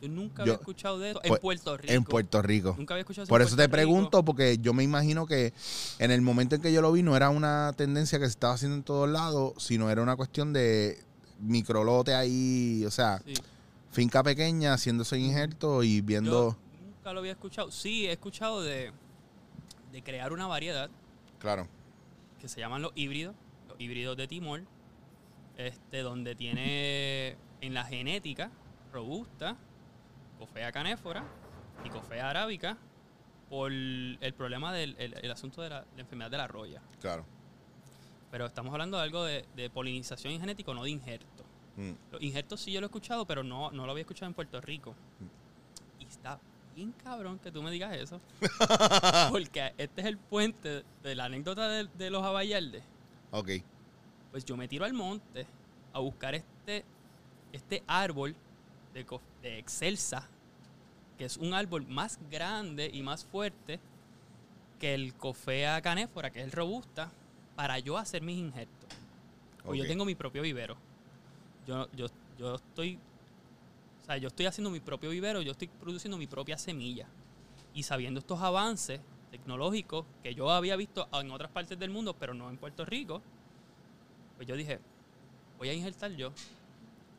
[0.00, 1.20] Yo nunca Yo- había escuchado de eso.
[1.22, 1.92] En Pues, Puerto Rico.
[1.92, 2.74] En Puerto Rico.
[2.78, 3.72] Nunca había escuchado Por en eso te Rico.
[3.72, 5.52] pregunto, porque yo me imagino que
[5.98, 8.54] en el momento en que yo lo vi no era una tendencia que se estaba
[8.54, 10.98] haciendo en todos lados, sino era una cuestión de
[11.40, 13.34] microlote ahí, o sea, Sí.
[13.90, 16.52] finca pequeña haciendo ese injerto y viendo...
[16.52, 16.56] Yo
[16.96, 17.70] nunca lo había escuchado.
[17.70, 18.92] Sí, he escuchado de,
[19.92, 20.88] de crear una variedad
[21.38, 21.66] Claro.
[22.40, 23.34] que se llaman los híbridos,
[23.68, 24.62] los híbridos de Timor,
[25.58, 28.50] este, donde tiene en la genética
[28.92, 29.56] robusta,
[30.40, 31.22] cofea canéfora
[31.84, 32.78] y cofea arábica
[33.50, 36.80] por el problema del el, el asunto de la, la enfermedad de la roya.
[37.00, 37.26] Claro.
[38.30, 41.44] Pero estamos hablando de algo de, de polinización y genético, no de injerto.
[41.76, 41.92] Mm.
[42.12, 44.60] Los injertos sí yo lo he escuchado, pero no, no lo había escuchado en Puerto
[44.60, 44.94] Rico.
[45.98, 46.40] Y está
[46.74, 48.20] bien cabrón que tú me digas eso.
[49.30, 52.82] Porque este es el puente de la anécdota de, de los abayaldes.
[53.32, 53.50] Ok.
[54.30, 55.46] Pues yo me tiro al monte
[55.92, 56.84] a buscar este,
[57.52, 58.34] este árbol
[58.92, 60.28] de, excelsa,
[61.18, 63.78] que es un árbol más grande y más fuerte
[64.78, 67.10] que el cofea canéfora, que es el robusta,
[67.54, 68.88] para yo hacer mis injertos.
[69.64, 69.88] Pues yo Ok.
[69.88, 70.76] tengo mi propio vivero.
[71.66, 72.06] Yo, yo,
[72.38, 72.98] yo estoy.
[74.02, 77.06] O sea, yo estoy haciendo mi propio vivero, yo estoy produciendo mi propia semilla.
[77.74, 79.00] Y sabiendo estos avances
[79.30, 83.22] tecnológicos que yo había visto en otras partes del mundo, pero no en Puerto Rico,
[84.36, 84.80] pues yo dije,
[85.58, 86.32] voy a injertar yo.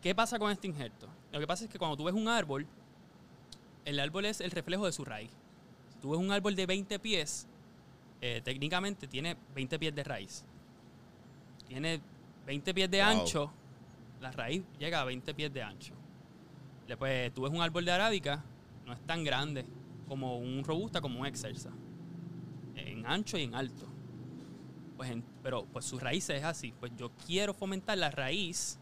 [0.02, 1.08] ¿Qué pasa con este injerto?
[1.32, 2.66] Lo que pasa es que cuando tú ves un árbol,
[3.86, 5.32] el árbol es el reflejo de su raíz.
[5.94, 7.48] Si tú ves un árbol de 20 pies,
[8.22, 10.44] eh, técnicamente tiene 20 pies de raíz.
[11.68, 12.02] Tiene
[12.46, 13.08] 20 pies de Wow.
[13.08, 13.52] ancho,
[14.20, 15.94] la raíz llega a 20 pies de ancho.
[16.88, 18.44] Después tú ves un árbol de arábica,
[18.86, 19.66] no es tan grande
[20.08, 21.70] como un robusta, como un excelsa.
[22.76, 23.86] En ancho y en alto.
[24.98, 26.74] Pues en- pero pues su raíz es así.
[26.80, 28.78] Pues yo quiero fomentar la raíz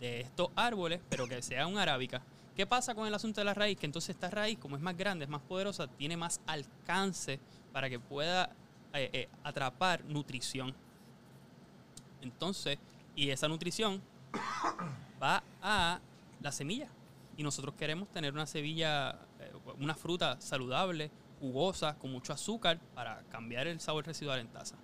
[0.00, 2.22] de estos árboles, pero que sea un arábica.
[2.54, 3.78] ¿Qué pasa con el asunto de la raíz?
[3.78, 7.40] Que entonces esta raíz, como es más grande, es más poderosa, tiene más alcance
[7.72, 8.50] para que pueda
[8.92, 10.72] eh, eh, atrapar nutrición.
[12.22, 12.78] Entonces,
[13.16, 14.00] y esa nutrición
[15.22, 16.00] va a
[16.40, 16.88] la semilla.
[17.36, 23.24] Y nosotros queremos tener una semilla, eh, una fruta saludable, jugosa, con mucho azúcar, para
[23.30, 24.76] cambiar el sabor residual en taza.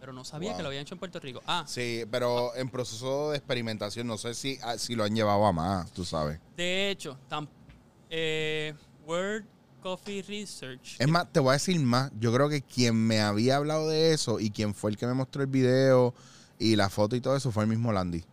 [0.00, 0.56] Pero no sabía Wow.
[0.56, 1.42] que lo habían hecho en Puerto Rico.
[1.46, 5.44] Ah, Sí, pero en proceso de experimentación, no sé si, ah, si lo han llevado
[5.46, 6.38] a más, tú sabes.
[6.56, 7.48] de hecho, tam-
[8.10, 8.74] eh,
[9.06, 9.44] World
[9.82, 10.96] Coffee Research.
[10.98, 12.10] Es más, te voy a decir más.
[12.18, 15.14] Yo creo que quien me había hablado de eso y quien fue el que me
[15.14, 16.14] mostró el video
[16.58, 18.24] y la foto y todo eso fue el mismo Landy.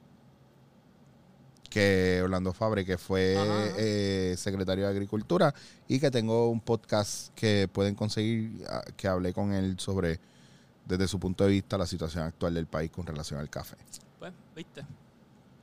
[1.69, 3.35] Que Orlando Fabre, que fue
[3.77, 5.53] eh, secretario de Agricultura
[5.89, 10.19] y que tengo un podcast que pueden conseguir, ah, que hablé con él sobre,
[10.85, 13.75] desde su punto de vista, la situación actual del país con relación al café.
[14.19, 14.85] Pues, viste.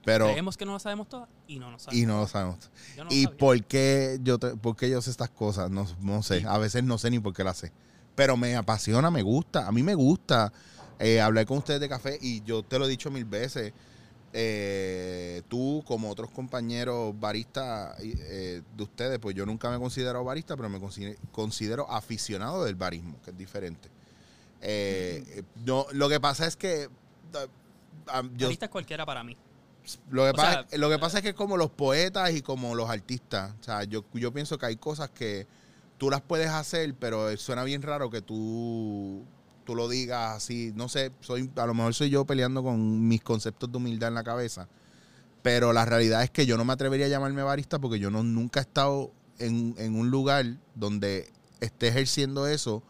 [0.04, 2.02] Pero, Creemos que no lo sabemos todo y no lo sabemos.
[2.02, 2.70] y no lo sabemos.
[2.96, 3.38] No lo ¿Y sabía.
[3.38, 5.70] por qué, yo te- por qué yo sé estas cosas?
[5.70, 6.40] No, no sé.
[6.40, 6.46] Sí.
[6.48, 7.72] A veces no sé ni por qué las sé.
[8.16, 9.66] Pero me apasiona, me gusta.
[9.68, 10.52] A mí me gusta
[10.98, 13.72] eh, hablar con ustedes de café y yo te lo he dicho mil veces.
[14.34, 20.24] eh, tú, como otros compañeros baristas eh, de ustedes, pues yo nunca me he considerado
[20.24, 23.88] barista, pero me consi- considero aficionado del barismo, que es diferente.
[24.62, 26.88] Eh, no, lo que pasa es que
[28.06, 29.36] ah, yo, Barista es cualquiera para mí.
[30.10, 32.76] lo, que o pasa, sea, lo que pasa es que como los poetas y como
[32.76, 35.48] los artistas, o sea, yo, yo pienso que hay cosas que
[35.98, 39.24] tú las puedes hacer, pero suena bien raro que tú,
[39.64, 40.72] tú lo digas así.
[40.76, 44.14] No sé, soy, a lo mejor soy yo peleando con mis conceptos de humildad en
[44.14, 44.68] la cabeza.
[45.42, 48.22] Pero la realidad es que yo no me atrevería a llamarme barista porque yo no,
[48.22, 50.46] nunca he estado en, en un lugar
[50.76, 52.84] donde esté ejerciendo eso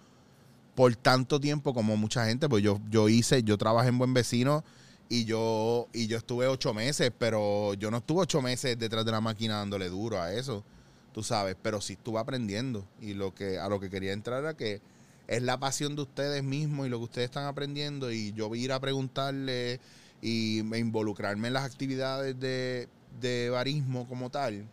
[0.74, 2.48] por tanto tiempo como mucha gente.
[2.48, 4.64] Pues yo, yo hice, yo trabajé en Buen Vecino
[5.08, 9.12] y yo, y yo estuve ocho meses, pero yo no estuve ocho meses detrás de
[9.12, 10.64] la máquina dándole duro a eso,
[11.12, 12.86] tú sabes, pero sí estuve aprendiendo.
[13.00, 14.80] Y lo que, a lo que quería entrar era que
[15.28, 18.10] es la pasión de ustedes mismos y lo que ustedes están aprendiendo.
[18.10, 19.80] Y yo ir a preguntarle
[20.22, 22.88] y me involucrarme en las actividades de,
[23.20, 24.66] de barismo como tal,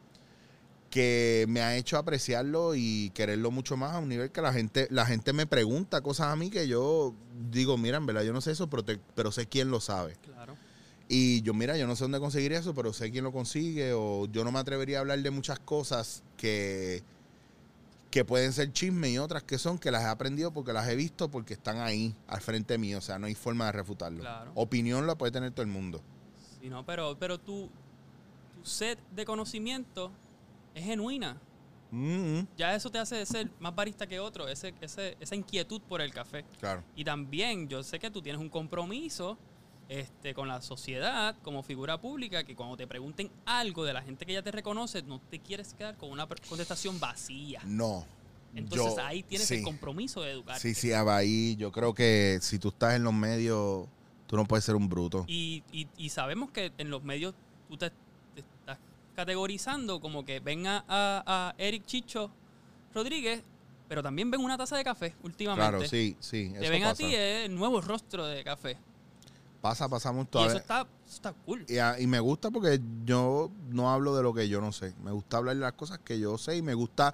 [0.89, 4.87] que me ha hecho apreciarlo y quererlo mucho más a un nivel que la gente,
[4.89, 7.13] la gente me pregunta cosas a mí que yo
[7.51, 10.15] digo, mira, en verdad yo no sé eso, pero, te- pero sé quién lo sabe.
[10.23, 10.55] Claro.
[11.07, 13.93] Y yo, mira, yo no sé dónde conseguir eso, pero sé quién lo consigue.
[13.93, 17.03] O yo no me atrevería a hablar de muchas cosas que,
[18.11, 20.95] que pueden ser chisme y otras que son que las he aprendido porque las he
[20.95, 22.99] visto porque están ahí, al frente mío.
[22.99, 24.19] O sea, no hay forma de refutarlo.
[24.21, 24.51] Claro.
[24.55, 26.01] Opinión la puede tener todo el mundo.
[26.61, 27.69] Sí, no, pero, pero tu,
[28.53, 30.11] tu set de conocimiento
[30.79, 31.37] es genuina.
[31.91, 36.01] Mm, Ya eso te hace ser más barista que otro, ese, ese, esa inquietud por
[36.01, 36.45] el café.
[36.59, 36.83] claro.
[36.95, 39.37] Y también yo sé que tú tienes un compromiso
[39.87, 44.23] este, con la sociedad como figura pública, que cuando te pregunten algo de la gente
[44.25, 47.61] que ya te reconoce, no te quieres quedar con una contestación vacía.
[47.65, 48.05] No.
[48.53, 49.55] Entonces Yo- ahí tienes sí.
[49.55, 50.61] el compromiso de educarte.
[50.61, 53.87] Sí, sí, ahí yo creo que si tú estás en los medios,
[54.27, 55.25] tú no puedes ser un bruto.
[55.27, 57.33] Y, y- y sabemos que en los medios
[57.67, 57.91] tú te,
[59.19, 62.31] categorizando como que ven a, a- a Eric Chicho
[62.93, 63.43] Rodríguez,
[63.89, 65.69] pero también ven una taza de café últimamente.
[65.71, 66.53] Claro, sí, sí.
[66.57, 68.77] Te ven a ti el nuevo rostro de café.
[69.61, 70.39] Pasa, pasa mucho.
[70.39, 71.65] Y eso está, eso está cool.
[71.67, 74.93] Y, a- y me gusta porque yo no hablo de lo que yo no sé.
[75.03, 77.13] Me gusta hablar de las cosas que yo sé y me gusta,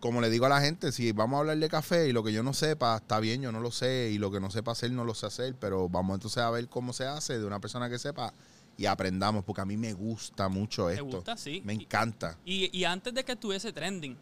[0.00, 2.32] como le digo a la gente, si vamos a hablar de café y lo que
[2.32, 4.92] yo no sepa, está bien, yo no lo sé y lo que no sepa hacer,
[4.92, 7.90] no lo sé hacer, pero vamos entonces a ver cómo se hace de una persona
[7.90, 8.32] que sepa
[8.76, 11.04] y aprendamos, porque a mí me gusta mucho ¿Te esto.
[11.06, 11.36] gusta?
[11.36, 11.62] Sí.
[11.64, 12.38] Me encanta.
[12.44, 14.16] Y, y antes de que estuviese trending,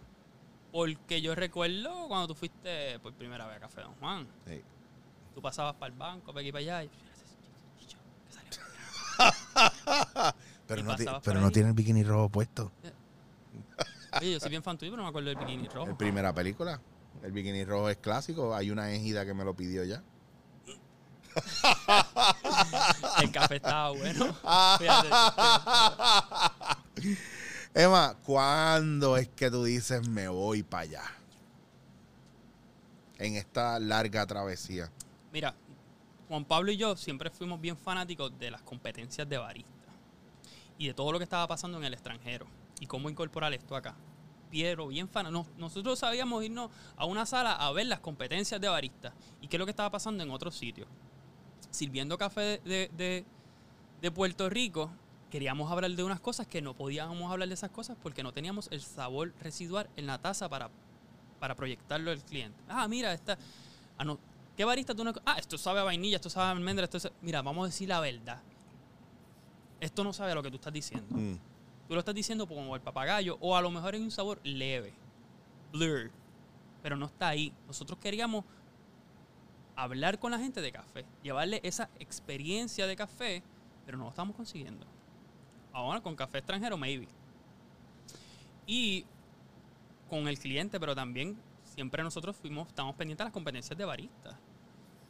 [0.71, 4.61] porque yo recuerdo cuando tú fuiste por primera vez a Café Don Juan, Sí.
[5.35, 6.91] tú pasabas para el banco, para aquí y para allá, y.
[10.67, 12.73] Pero, no, pero no tiene el bikini rojo puesto.
[14.21, 15.91] Oye, yo soy bien fan tuyo, pero no me acuerdo del bikini rojo.
[15.91, 16.81] En primera película.
[17.23, 18.55] El bikini rojo es clásico.
[18.55, 20.03] Hay una égida que me lo pidió ya.
[23.23, 24.27] El café estaba bueno.
[24.79, 25.09] Fíjate,
[27.75, 31.03] Emma, ¿cuándo es que tú dices me voy para allá?
[33.19, 34.91] En esta larga travesía.
[35.33, 35.55] Mira,
[36.29, 39.71] Juan Pablo y yo siempre fuimos bien fanáticos de las competencias de barista
[40.79, 42.47] y de todo lo que estaba pasando en el extranjero
[42.81, 43.95] y cómo incorporar esto acá.
[44.51, 45.33] Piero, bien fan.
[45.33, 49.57] nos- nosotros sabíamos irnos a una sala a ver las competencias de barista y qué
[49.57, 50.89] es lo que estaba pasando en otros sitios.
[51.73, 53.25] Sirviendo café de, de-
[54.01, 54.91] de Puerto Rico,
[55.31, 58.69] queríamos hablar de unas cosas que no podíamos hablar de esas cosas porque no teníamos
[58.71, 60.71] el sabor residual en la taza para,
[61.41, 62.57] para proyectarlo al cliente.
[62.69, 63.37] Ah, mira, esta.
[63.99, 64.19] Ah, no.
[64.57, 65.13] ¿Qué barista tú no.?
[65.25, 67.89] Ah, esto sabe a vainilla, esto sabe a almendra, esto sabe- Mira, vamos a decir
[67.89, 68.41] la verdad.
[69.81, 71.07] Esto no sabe a lo que tú estás diciendo.
[71.17, 71.37] Mm,
[71.89, 74.93] Tú lo estás diciendo como el papagayo, o a lo mejor hay un sabor leve,
[75.73, 76.11] blur,
[76.83, 77.53] pero no está ahí.
[77.67, 78.45] Nosotros queríamos
[79.83, 83.43] hablar con la gente de café, llevarle esa experiencia de café,
[83.85, 84.87] pero no lo estamos consiguiendo.
[85.73, 87.09] Ahora con café extranjero, maybe.
[88.67, 89.05] Y
[90.09, 94.37] con el cliente, pero también siempre nosotros fuimos, estamos pendientes de las competencias de baristas.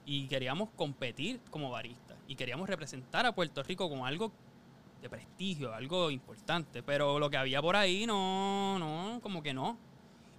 [0.04, 2.16] Y queríamos competir como baristas.
[2.26, 4.32] Y queríamos representar a Puerto Rico con algo
[5.00, 6.82] de prestigio, algo importante.
[6.82, 9.76] Pero lo que había por ahí, no, no, como que no.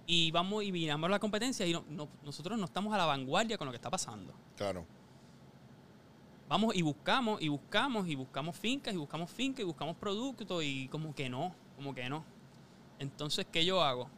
[0.06, 3.56] Y vamos y miramos la competencia y no- no- nosotros no estamos a la vanguardia
[3.56, 4.32] con lo que está pasando.
[4.56, 4.84] claro.
[6.46, 10.88] Vamos y buscamos y buscamos y buscamos fincas y buscamos fincas y buscamos productos y
[10.88, 12.22] como que no, como que no.
[12.98, 14.08] Entonces, ¿qué yo hago?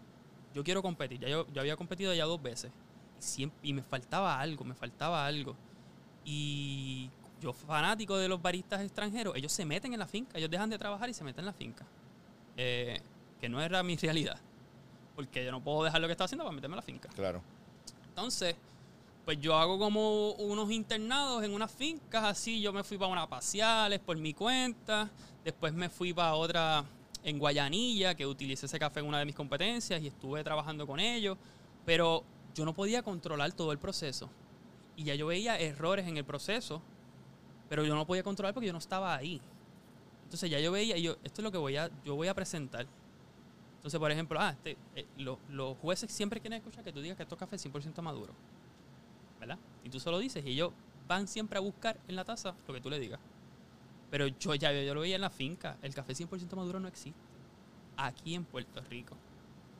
[0.52, 1.20] Yo quiero competir.
[1.20, 2.72] Ya yo, yo había competido ya dos veces.
[3.20, 5.54] Y, siempre, y me faltaba algo, me faltaba algo.
[6.24, 7.10] Y
[7.40, 10.36] yo, fanático de los baristas extranjeros, ellos se meten en la finca.
[10.36, 11.86] Ellos dejan de trabajar y se meten en la finca.
[12.56, 13.00] Eh,
[13.40, 14.40] que no era mi realidad.
[15.16, 17.08] Porque yo no puedo dejar lo que estaba haciendo para meterme en la finca.
[17.08, 17.42] Claro.
[18.08, 18.54] Entonces,
[19.24, 22.60] Pues yo hago como unos internados en unas fincas, así.
[22.60, 25.10] Yo me fui para unas paseales por mi cuenta.
[25.44, 26.84] Después me fui para otra
[27.24, 31.00] en Guayanilla, que utilicé ese café en una de mis competencias y estuve trabajando con
[31.00, 31.36] ellos.
[31.84, 32.22] Pero
[32.54, 34.30] yo no podía controlar todo el proceso.
[34.94, 36.80] Y ya yo veía errores en el proceso,
[37.68, 39.40] pero yo no podía controlar porque yo no estaba ahí.
[40.22, 42.34] Entonces ya yo veía, y yo, esto es lo que voy a, yo voy a
[42.34, 42.86] presentar.
[43.86, 47.16] Entonces, por ejemplo, ah, este, eh, lo- los jueces siempre quieren escuchar que tú digas
[47.16, 48.34] que estos cafés 100% maduro.
[49.38, 49.58] ¿Verdad?
[49.84, 50.72] Y tú solo dices, y ellos
[51.06, 53.20] van siempre a buscar en la taza lo que tú le digas.
[54.10, 57.20] Pero yo ya yo, lo veía en la finca, el café 100% maduro no existe.
[57.96, 59.16] Aquí en Puerto Rico.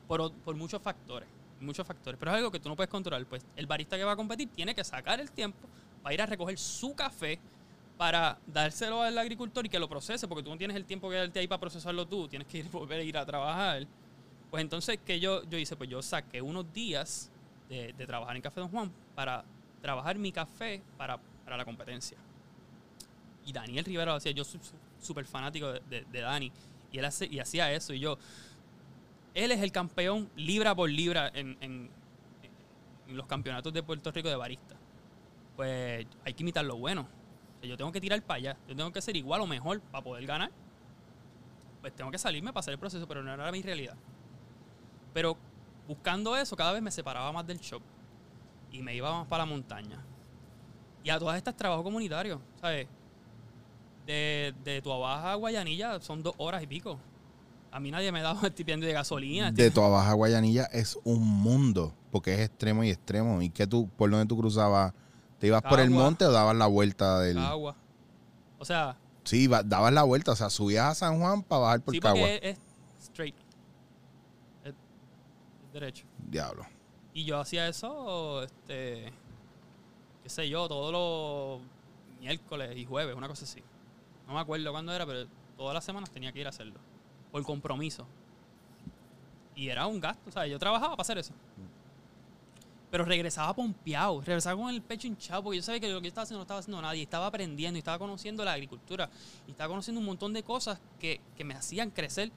[0.07, 1.27] Por, por muchos factores,
[1.59, 2.17] muchos factores.
[2.17, 3.25] Pero es algo que tú no puedes controlar.
[3.25, 5.67] Pues el barista que va a competir tiene que sacar el tiempo
[6.01, 7.41] para ir a recoger su café
[7.97, 11.15] para dárselo al agricultor y que lo procese, porque tú no tienes el tiempo que
[11.15, 13.87] darte ahí para procesarlo tú, tienes que ir, a ir a trabajar.
[14.51, 15.75] Pues entonces, que yo, yo hice?
[15.75, 17.31] Pues yo saqué unos días
[17.69, 19.43] de, trabajar en Café Don Juan para
[19.81, 22.17] trabajar mi café para, para la competencia.
[23.45, 24.59] Y Daniel Rivera lo hacía, yo soy
[25.01, 26.51] súper fanático de, de- Dani,
[26.91, 28.17] y él hacía eso, y yo,
[29.33, 31.89] él es el campeón libra por libra en, en-
[33.07, 34.75] en los campeonatos de Puerto Rico de barista.
[35.55, 37.07] Pues hay que imitar lo bueno.
[37.61, 38.57] Yo tengo que tirar para allá.
[38.67, 40.51] Yo tengo que ser igual o mejor para poder ganar.
[41.81, 43.95] Pues tengo que salirme para hacer el proceso, pero no era mi realidad.
[45.13, 45.37] Pero
[45.87, 47.81] buscando eso, cada vez me separaba más del shop.
[48.71, 50.03] Y me iba más para la montaña.
[51.03, 52.87] Y a todas estas trabajo comunitario, ¿sabes?
[54.05, 56.99] De, de tu abajo a Guayanilla son dos horas y pico.
[57.71, 59.51] A mí nadie me da un stipendio de gasolina.
[59.51, 63.41] De tu Baja Guayanilla es un mundo, porque es extremo y extremo.
[63.41, 64.93] ¿Y que tú, por donde tú cruzabas?
[65.39, 67.37] ¿Te ibas por el monte o dabas la vuelta del...?
[67.37, 67.75] agua.
[68.59, 71.93] O sea, Sí, dabas la vuelta, o sea, subías a San Juan para bajar por
[71.93, 72.21] sí, Cagua.
[72.21, 73.35] porque es, es straight.
[74.63, 76.05] Es, es derecho.
[76.29, 76.65] Diablo.
[77.13, 79.11] Y yo hacía eso, este,
[80.23, 83.61] qué sé yo, todos los miércoles y jueves, una cosa así.
[84.27, 85.27] No me acuerdo cuándo era, pero
[85.57, 86.79] todas las semanas tenía que ir a hacerlo.
[87.31, 88.05] Por compromiso.
[89.55, 91.33] Y era un gasto, o sea, yo trabajaba para hacer eso.
[92.89, 96.09] Pero regresaba pompeado, regresaba con el pecho hinchado, porque yo sabía que lo que yo
[96.09, 97.03] estaba haciendo no estaba haciendo nadie.
[97.03, 99.09] Estaba aprendiendo y estaba conociendo la agricultura.
[99.45, 102.31] Y estaba conociendo un montón de cosas que, que me hacían crecer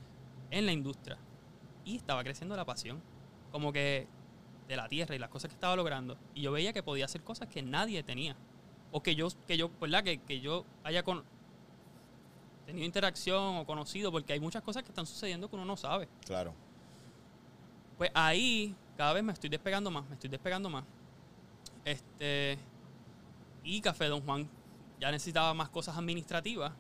[0.51, 1.19] en la industria.
[1.85, 3.01] Y estaba creciendo la pasión.
[3.53, 4.09] Como que
[4.67, 6.17] de la tierra y las cosas que estaba logrando.
[6.35, 8.37] Y yo veía que podía hacer cosas que nadie tenía.
[8.91, 10.03] O que yo, que yo, ¿verdad?
[10.03, 11.25] Que, que yo haya con,
[12.71, 16.09] tenido interacción o conocido, porque hay muchas cosas que están sucediendo que uno no sabe.
[16.25, 16.55] Claro.
[17.99, 20.85] Pues ahí cada vez me estoy despegando más, me estoy despegando más.
[21.87, 22.59] Este
[23.65, 24.47] y Café Don Juan
[25.01, 26.75] ya necesitaba más cosas administrativas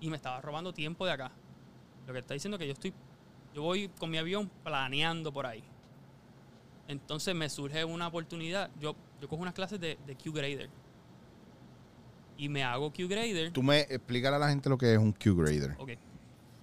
[0.00, 1.30] y me estaba robando tiempo de acá.
[2.08, 2.92] Lo que está diciendo que yo estoy
[3.54, 5.62] yo voy con mi avión planeando por ahí.
[6.88, 8.68] Entonces me surge una oportunidad.
[8.80, 10.68] Yo, yo cojo unas clases de, de Q-Grader.
[12.36, 13.52] Y me hago Q-Grader.
[13.52, 15.76] Tú me explícale a la gente lo que es un Q-Grader.
[15.78, 15.90] Ok.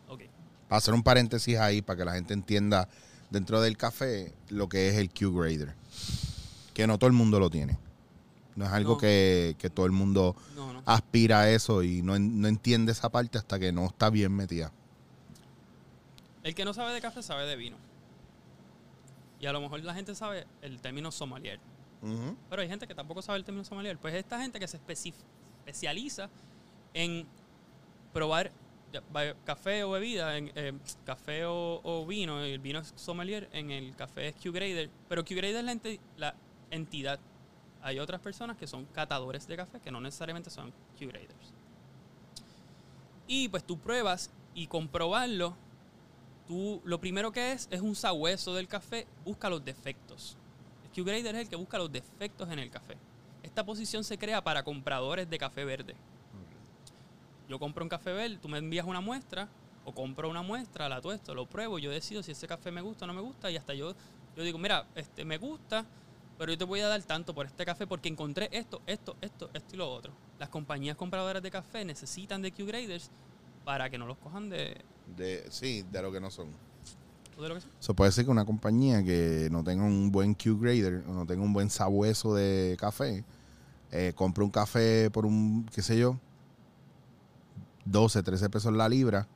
[0.09, 0.23] Ok.
[0.67, 2.89] Hacer un paréntesis ahí, para que la gente entienda
[3.29, 5.75] dentro del café lo que es el Q-Grader.
[6.73, 7.77] Que no todo el mundo lo tiene.
[8.55, 8.97] No es algo No.
[8.97, 10.81] que, que todo el mundo No, no.
[10.85, 14.35] aspira a eso y no, en- no entiende esa parte hasta que no está bien
[14.35, 14.71] metida.
[16.43, 17.77] El que no sabe de café sabe de vino.
[19.39, 21.59] Y a lo mejor la gente sabe el término sommelier.
[22.49, 23.97] Pero hay gente que tampoco sabe el término sommelier.
[23.97, 25.13] Pues esta gente que se especi-
[25.65, 26.29] especializa
[26.93, 27.27] en
[28.13, 28.51] probar
[29.45, 30.73] café o bebida, en eh,
[31.05, 34.89] café o, vino, el vino sommelier, en el café es Q-Grader.
[35.09, 36.35] Pero Q-Grader es la, enti- la
[36.71, 37.19] entidad.
[37.81, 41.53] Hay otras personas que son catadores de café que no necesariamente son Q-Graders.
[43.27, 45.55] Y pues tú pruebas y comprobarlo
[46.47, 50.37] tú lo primero que es es un sabueso del café, busca los defectos.
[50.95, 52.97] Q-Grader es el que busca los defectos en el café.
[53.43, 55.95] Esta posición se crea para compradores de café verde.
[57.47, 59.47] Yo compro un café verde, tú me envías una muestra,
[59.85, 63.05] o compro una muestra, la tuesto, lo pruebo, yo decido si ese café me gusta
[63.05, 63.95] o no me gusta, y hasta yo,
[64.35, 65.85] yo digo, mira, este me gusta,
[66.37, 69.49] pero yo te voy a dar tanto por este café porque encontré esto, esto, esto,
[69.53, 70.11] esto y lo otro.
[70.39, 73.09] Las compañías compradoras de café necesitan de Q-Graders
[73.63, 74.77] para que no los cojan de,
[75.15, 76.47] De, sí, de lo que no son.
[77.39, 77.71] de lo que sea.
[77.79, 81.43] Se puede decir que una compañía que no tenga un buen Q-Grader o no tenga
[81.43, 83.23] un buen sabueso de café,
[83.91, 86.19] eh, compre un café por un, qué sé yo,
[87.91, 89.27] 12, 13 pesos la libra,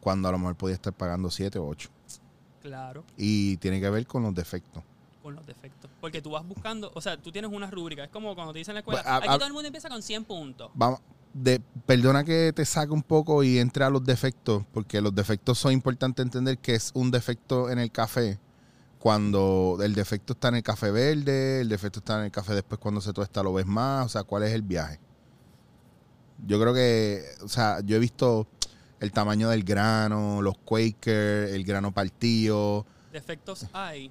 [0.00, 1.88] cuando a lo mejor podía estar pagando 7 o 8.
[2.62, 3.04] Claro.
[3.16, 4.82] Y tiene que ver con los defectos.
[5.22, 5.90] con los defectos.
[6.00, 8.04] Porque tú vas buscando, o sea, tú tienes una rúbrica.
[8.04, 9.66] Es como cuando te dicen en la escuela, Bueno, a- aquí a- todo el mundo
[9.66, 10.70] empieza con 100 puntos.
[10.72, 11.00] Vamos,
[11.34, 15.58] de, perdona que te saque un poco y entre a los defectos, porque los defectos
[15.58, 18.38] son importantes entender que es un defecto en el café,
[18.98, 22.78] cuando el defecto está en el café verde, el defecto está en el café después
[22.80, 24.98] cuando se tuesta lo ves más, o sea, ¿cuál es el viaje?
[26.46, 28.46] Yo creo que, o sea, yo he visto
[29.00, 34.10] el tamaño del grano, los Quaker, el grano partido, Defectos hay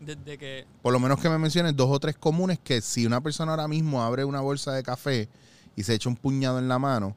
[0.00, 3.20] desde que por lo menos que me menciones dos o tres comunes que si una
[3.22, 5.28] persona ahora mismo abre una bolsa de café
[5.74, 7.16] y se echa un puñado en la mano,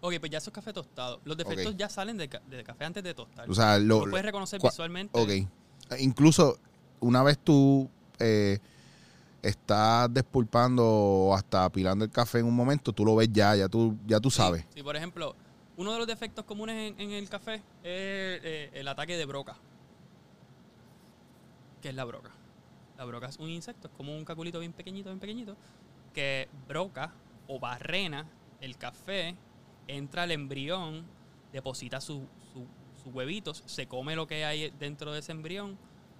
[0.00, 1.20] Ok, pues ya eso es café tostado.
[1.24, 3.50] Los defectos ya salen de, ca- de café antes de tostar.
[3.50, 5.18] o sea, lo, lo puedes reconocer visualmente.
[5.18, 5.98] Ok.
[5.98, 6.58] Incluso
[7.00, 7.88] una vez tú
[8.18, 8.58] eh,
[9.42, 13.68] estás despulpando o hasta apilando el café en un momento, tú lo ves ya, ya
[13.68, 14.64] tú, ya tú sabes.
[14.74, 15.34] Sí, por ejemplo,
[15.76, 19.56] uno de los defectos comunes en, en el café es eh, el ataque de broca.
[21.82, 22.30] ¿Qué es la broca?
[22.98, 25.56] La broca es un insecto, es como un caculito bien pequeñito, bien pequeñito,
[26.14, 27.12] que broca
[27.46, 28.26] o barrena
[28.60, 29.36] el café,
[29.86, 31.04] entra al embrión,
[31.52, 32.22] deposita sus
[32.52, 32.66] su,
[33.04, 35.76] sus huevitos, se come lo que hay dentro de ese embrión,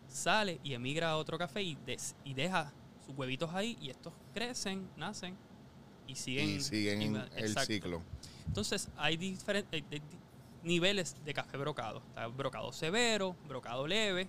[0.07, 2.73] sale y emigra a otro café y, des- y deja
[3.07, 5.37] sus huevitos ahí y estos crecen, nacen
[6.07, 7.73] y siguen, Y siguen el Exacto.
[7.73, 8.03] ciclo.
[8.47, 9.83] Entonces, hay diferentes
[10.63, 11.99] niveles de café brocado.
[12.09, 14.29] Está brocado severo, brocado leve.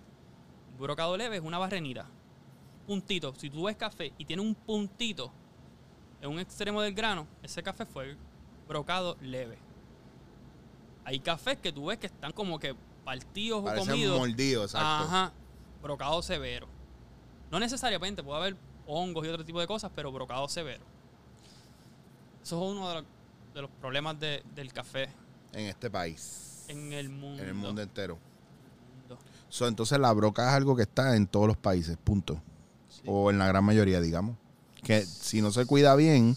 [0.79, 2.07] Brocado leve es una barrenita.
[2.85, 3.33] Puntito.
[3.35, 5.31] Si tú ves café y tiene un puntito
[6.21, 8.15] en un extremo del grano, ese café fue
[8.67, 9.57] brocado leve.
[11.03, 14.17] Hay cafés que tú ves que están como que partidos o comidos.
[14.17, 14.87] mordidos, exacto.
[15.05, 15.33] Ajá.
[15.81, 16.67] Brocado severo.
[17.51, 18.55] No necesariamente, puede haber
[18.87, 20.83] hongos y otro tipo de cosas, pero brocado severo.
[22.43, 23.03] Eso es uno de los,
[23.53, 25.09] de los problemas de- del café
[25.53, 26.65] En este país.
[26.67, 27.41] en el mundo.
[27.43, 28.17] En el mundo entero.
[29.01, 29.17] Mundo.
[29.49, 32.41] So, entonces la broca es algo que está en todos los países, punto.
[32.89, 34.35] Sí, O en la gran mayoría, digamos.
[34.83, 36.35] Que si no se cuida bien,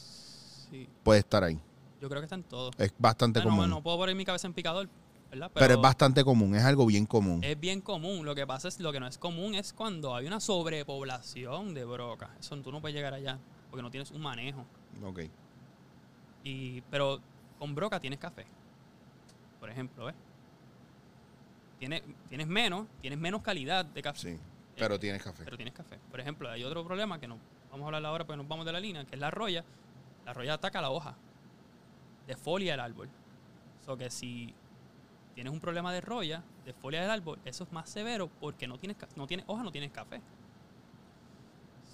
[0.71, 0.89] sí.
[1.03, 1.61] puede estar ahí.
[2.01, 2.73] Yo creo que están todos.
[2.79, 3.71] Es bastante Ah, no, común.
[3.71, 4.89] no puedo poner mi cabeza en picador,
[5.31, 5.51] ¿verdad?
[5.55, 7.43] pero, es bastante común, es algo bien común.
[7.43, 8.25] es bien común.
[8.25, 11.85] Lo que pasa es lo que no es común es cuando hay una sobrepoblación de
[11.85, 12.31] broca.
[12.39, 13.39] Eso tú no puedes llegar allá
[13.71, 14.67] porque no tienes un manejo.
[15.05, 15.21] Ok.
[16.45, 17.21] Y, pero
[17.59, 18.47] con broca tienes café.
[19.59, 20.15] Por ejemplo, ¿ves?
[21.79, 24.37] Tienes, tienes menos, tienes menos calidad de café.
[24.37, 24.39] Sí.
[24.77, 25.45] Pero tienes café.
[25.45, 25.99] Pero tienes café.
[26.11, 27.39] Por ejemplo, hay otro problema que no
[27.71, 29.65] vamos a hablar ahora porque nos vamos de la línea, que es la roya.
[30.25, 31.17] La roya ataca la hoja.
[32.27, 33.09] Defolia el árbol.
[33.85, 34.55] So que si
[35.35, 38.97] tienes un problema de roya, defolia del árbol, eso es más severo porque no tienes,
[39.17, 40.21] no tienes hoja, no tienes café.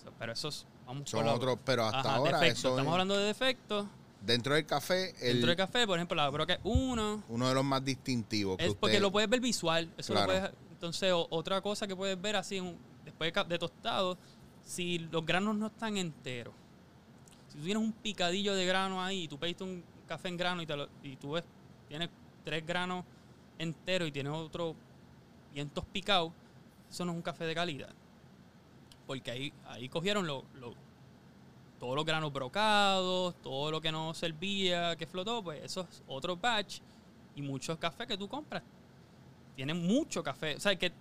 [0.03, 3.25] So, pero esos, vamos Son otros, pero hasta Ajá, ahora eso Estamos es- hablando de
[3.27, 3.87] defectos.
[4.21, 7.23] dentro del café, el, Dentro del café, por ejemplo, la broca es uno.
[7.29, 8.57] uno de los más distintivos.
[8.59, 9.91] Que Es porque lo puedes ver visual.
[9.97, 13.59] Eso lo puedes- entonces, o- otra cosa que puedes ver así, un- después de, de
[13.59, 14.19] tostado,
[14.63, 16.55] si los granos no están enteros.
[17.49, 20.61] Si tú tienes un picadillo de grano ahí y tú pediste un café en grano
[20.63, 21.45] y, te lo- y tú ves,
[21.89, 22.11] tienes
[22.45, 23.05] tres granos
[23.59, 24.75] enteros y tienes otro
[25.53, 26.33] vientos picados,
[26.91, 27.89] eso no es un café de calidad.
[29.07, 30.75] Porque ahí, ahí cogieron lo- lo-
[31.79, 36.37] todos los granos brocados, todo lo que no servía, que flotó, pues eso es otro
[36.37, 36.81] batch
[37.35, 38.63] y muchos cafés que tú compras
[39.55, 40.57] tienen mucho café.
[40.57, 40.93] O sea, que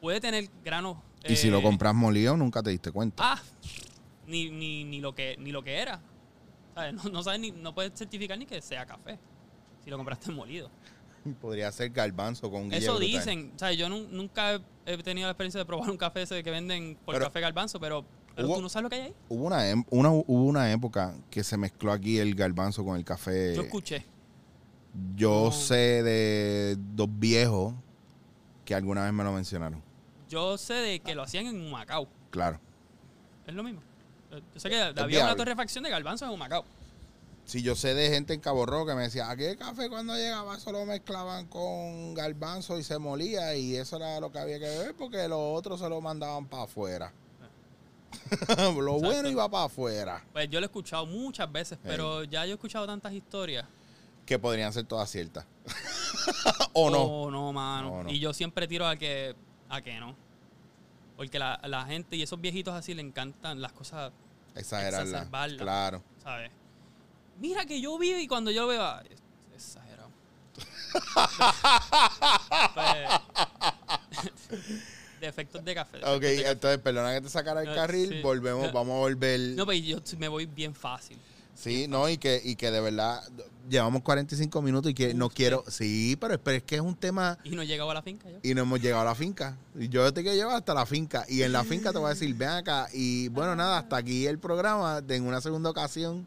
[0.00, 0.96] puede tener granos.
[1.28, 3.22] Y si lo eh, compras molido, nunca te diste cuenta.
[3.34, 3.40] Ah,
[4.26, 6.00] ni, ni, ni, lo que, ni lo que era.
[6.74, 6.94] ¿Sabes?
[6.94, 9.18] No, no, sabes ni, no puedes certificar ni que sea café.
[9.84, 10.70] Si lo compraste molido.
[11.40, 13.08] Podría ser garbanzo con guille Eso brutal.
[13.10, 13.52] dicen.
[13.54, 16.50] O sea, yo nun- nunca he, tenido la experiencia de probar un café ese que
[16.50, 18.04] venden por Pero- café garbanzo, pero,
[18.34, 19.14] pero Hubo- tú no sabes lo que hay ahí.
[19.28, 23.04] Hubo una, em- una- hubo una época que se mezcló aquí el garbanzo con el
[23.04, 23.54] café.
[23.54, 24.04] Yo escuché.
[25.14, 25.52] Yo No.
[25.52, 27.74] sé de dos viejos
[28.64, 29.82] que alguna vez me lo mencionaron.
[30.28, 32.08] Yo sé de que lo hacían en Macao.
[32.30, 32.58] Claro.
[33.46, 33.80] Es lo mismo.
[34.30, 36.64] Yo sé que había una torrefacción de garbanzo en Humacao.
[37.48, 40.14] Si yo sé de gente en Cabo Rojo que me decía, aquí el café cuando
[40.14, 44.58] llegaba eso lo mezclaban con garbanzo y se molía y eso era lo que había
[44.58, 47.10] que beber porque los otros se lo mandaban para afuera.
[48.76, 50.22] lo bueno iba para afuera.
[50.30, 53.64] Pues yo lo he escuchado muchas veces, pero ya yo he escuchado tantas historias.
[54.26, 55.46] Que podrían ser todas ciertas.
[56.74, 57.02] o no.
[57.02, 57.88] Oh, no, mano.
[57.88, 58.10] No, no.
[58.10, 59.34] Y yo siempre tiro a que,
[59.70, 60.14] a que no.
[61.16, 64.12] Porque la, la gente y esos viejitos así le encantan las cosas,
[64.54, 65.02] Exagerarla.
[65.02, 65.62] exacerbarla.
[65.62, 66.02] Claro.
[66.22, 66.50] ¿sabes?
[67.40, 69.20] Mira que yo vi y cuando yo lo veo, es
[69.54, 70.10] exagerado.
[72.74, 72.96] Pues,
[75.20, 75.98] defectos de café.
[75.98, 76.50] defectos Ok, de café.
[76.50, 78.20] entonces, perdona que te sacara el Eh, carril, sí.
[78.22, 79.40] volvemos, vamos a volver.
[79.56, 81.18] No, pero yo me voy bien fácil.
[81.54, 83.20] sí, no, y que, y que de verdad
[83.68, 85.64] llevamos 45 minutos y que no Uf, quiero.
[85.68, 88.02] Sí, pero, es- pero es que es un tema Y no he llegado a la
[88.02, 88.38] finca yo.
[88.42, 89.56] y no hemos llegado a la finca.
[89.78, 91.24] Y yo te quiero llevar hasta la finca.
[91.28, 92.88] Y en la finca te voy a decir, ven acá.
[92.92, 96.26] Y bueno, nada, hasta aquí el programa de en una segunda ocasión.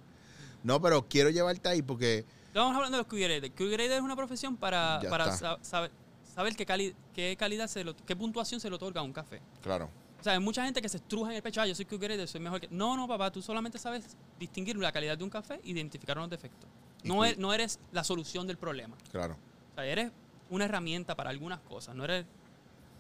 [0.64, 3.54] No, pero quiero llevarte ahí porque Estamos hablando de los QGraders.
[3.56, 5.58] QGrader es una profesión para, Ya para está.
[5.58, 5.92] sa- saber,
[6.36, 9.42] saber qué, cali- qué calidad, se lo, qué puntuación se le otorga a un café.
[9.62, 9.90] Claro.
[10.20, 12.28] O sea, hay mucha gente que se estruja en el pecho, ah, yo soy Q-Grader,
[12.28, 12.68] soy mejor que...
[12.70, 14.06] No, no, papá, tú solamente sabes
[14.38, 16.70] distinguir la calidad de un café e identificar unos defectos.
[17.04, 18.96] No, cu- e- no eres la solución del problema.
[19.12, 19.36] Claro.
[19.72, 20.12] O sea, eres
[20.50, 21.96] una herramienta para algunas cosas.
[21.96, 22.26] No eres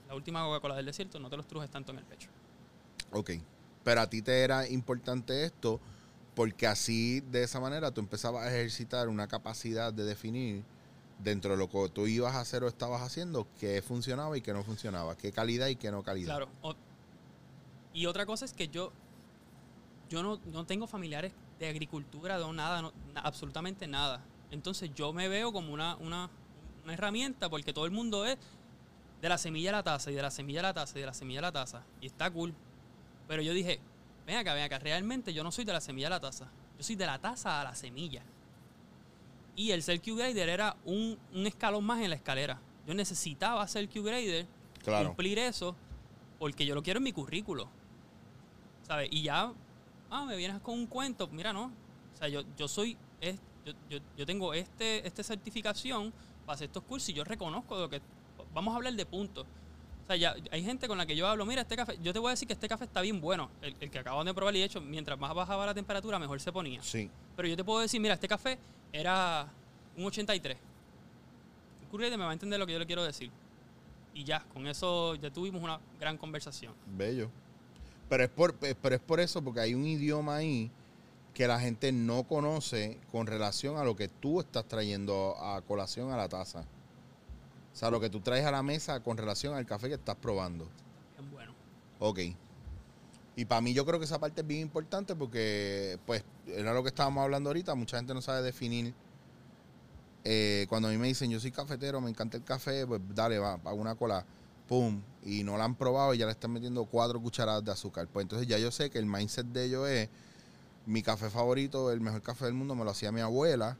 [0.07, 2.29] la última Coca-Cola del desierto, no te los trujes tanto en el pecho.
[3.11, 3.31] Ok.
[3.83, 5.79] Pero a ti te era importante esto
[6.41, 10.63] porque así, de esa manera, tú empezabas a ejercitar una capacidad de definir
[11.19, 14.51] dentro de lo que tú ibas a hacer o estabas haciendo qué funcionaba y qué
[14.51, 16.37] no funcionaba, qué calidad y qué no calidad.
[16.37, 16.75] Claro.
[17.93, 18.91] Y otra cosa es que yo,
[20.09, 24.23] yo no, no tengo familiares de agricultura, no nada, no- absolutamente nada.
[24.49, 26.27] Entonces yo me veo como una, una,
[26.83, 28.39] una herramienta porque todo el mundo es
[29.21, 31.05] de la semilla a la taza y de la semilla a la taza y de
[31.05, 31.83] la semilla a la taza.
[32.01, 32.51] Y está cool.
[33.27, 33.79] Pero yo dije,
[34.31, 36.45] ven acá, ven acá, realmente yo no soy de la semilla a la taza.
[36.77, 38.23] Yo soy de la taza a la semilla.
[39.57, 42.57] Y el ser Q-Grader era un, un escalón más en la escalera.
[42.87, 44.47] Yo necesitaba ser Q-Grader
[44.83, 45.09] Claro.
[45.09, 45.75] cumplir eso
[46.39, 47.67] porque yo lo quiero en mi currículo.
[48.87, 49.09] ¿Sabes?
[49.11, 49.51] Y ya,
[50.09, 51.27] ah, me vienes con un cuento.
[51.27, 51.65] Mira, no.
[51.65, 56.11] O sea, yo, yo soy, es- yo, yo, yo tengo este, este certificación
[56.45, 58.01] para hacer estos cursos y yo reconozco lo que.
[58.53, 59.45] Vamos a hablar de puntos.
[60.03, 62.19] O sea, ya hay gente con la que yo hablo, mira, este café, yo te
[62.19, 63.49] voy a decir que este café está bien bueno.
[63.61, 66.39] El, el que acabo de probar y de hecho, mientras más bajaba la temperatura, mejor
[66.39, 66.81] se ponía.
[66.83, 67.09] Sí.
[67.35, 68.57] Pero yo te puedo decir, mira, este café
[68.91, 69.47] era
[69.95, 70.57] un 83.
[71.81, 73.31] El Courier me va a entender lo que yo le quiero decir.
[74.13, 76.73] Y ya, con eso ya tuvimos una gran conversación.
[76.85, 77.29] Bello.
[78.09, 80.69] Pero es por, pero es por eso, porque hay un idioma ahí
[81.33, 86.11] que la gente no conoce con relación a lo que tú estás trayendo a colación
[86.11, 86.65] a la taza.
[87.73, 90.15] O sea, lo que tú traes a la mesa con relación al café que estás
[90.15, 90.67] probando.
[91.17, 91.53] Bien bueno.
[91.99, 92.19] Ok.
[93.35, 96.83] Y para mí yo creo que esa parte es bien importante porque, pues, era lo
[96.83, 98.93] que estábamos hablando ahorita, mucha gente no sabe definir.
[100.23, 103.39] Eh, cuando a mí me dicen, yo soy cafetero, me encanta el café, pues dale,
[103.39, 104.25] va, hago una cola,
[104.67, 108.07] pum, y no la han probado y ya le están metiendo cuatro cucharadas de azúcar.
[108.07, 110.09] Pues entonces ya yo sé que el mindset de ellos es,
[110.85, 113.77] mi café favorito, el mejor café del mundo, me lo hacía mi abuela,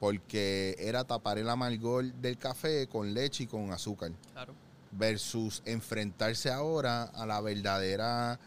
[0.00, 4.54] porque era tapar el amargor del café con leche y con azúcar Claro.
[4.92, 8.38] versus enfrentarse ahora a la verdadera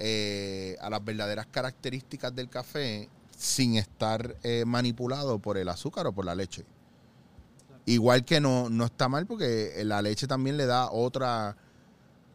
[0.00, 6.12] eh, a las verdaderas características del café sin estar eh, manipulado por el azúcar o
[6.12, 6.64] por la leche.
[7.66, 7.82] Claro.
[7.86, 11.56] Igual que no, no está mal porque la leche también le da otra...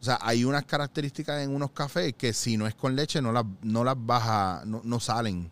[0.00, 3.32] O sea, hay unas características en unos cafés que si no es con leche no
[3.32, 5.50] las, no las baja, no, no salen.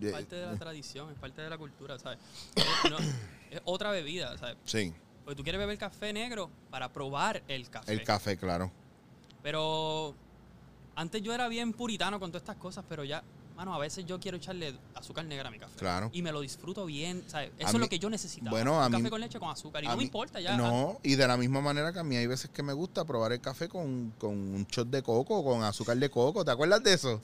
[0.00, 2.18] Es parte de la tradición, es parte de la cultura, ¿sabes?
[2.56, 2.98] Es, no-
[3.50, 4.56] es otra bebida, ¿sabes?
[4.64, 4.92] Sí,
[5.24, 7.92] Porque tú quieres beber café negro para probar el café.
[7.92, 8.70] el café, claro.
[9.42, 10.14] Pero
[10.96, 13.22] antes yo era bien puritano con todas estas cosas, pero ya,
[13.56, 15.76] mano, a veces yo quiero echarle azúcar negra a mi café.
[15.78, 16.10] Claro.
[16.12, 17.50] Y me lo disfruto bien, ¿sabes?
[17.58, 18.50] Eso A es mí- lo que yo necesitaba.
[18.50, 19.82] bueno, a un mí- café con leche con azúcar.
[19.84, 20.56] Y A no me importa ya.
[20.56, 23.32] No, y de la misma manera que a mí hay veces que me gusta probar
[23.32, 26.44] el café con, con un shot de coco, con azúcar de coco.
[26.44, 27.20] ¿Te acuerdas de eso?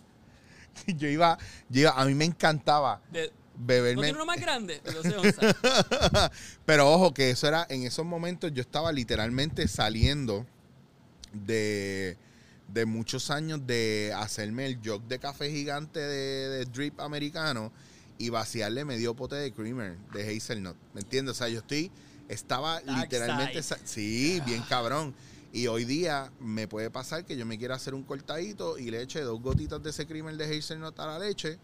[0.87, 4.03] Yo iba, yo iba, a mí me encantaba De- ¿No beberme.
[4.05, 4.81] tiene uno más grande?
[4.85, 5.57] De 12 onzas.
[6.65, 10.47] Pero ojo, que eso era, en esos momentos yo estaba literalmente saliendo
[11.33, 12.17] de,
[12.69, 17.73] de muchos años de hacerme el jog de café gigante de, de drip americano
[18.17, 20.77] y vaciarle medio pote de creamer de hazelnut.
[20.95, 21.33] ¿Me entiendes?
[21.33, 21.91] O sea, yo estoy,
[22.29, 25.15] estaba Dark literalmente, sí, bien cabrón.
[25.53, 29.03] Y hoy día me puede pasar que yo me quiera hacer un cortadito y le
[29.03, 31.59] eche dos gotitas de ese creamer de hazelnut a la leche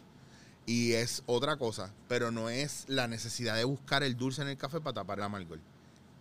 [0.66, 4.56] y es otra cosa, pero no es la necesidad de buscar el dulce en el
[4.56, 5.60] café para tapar el amargor.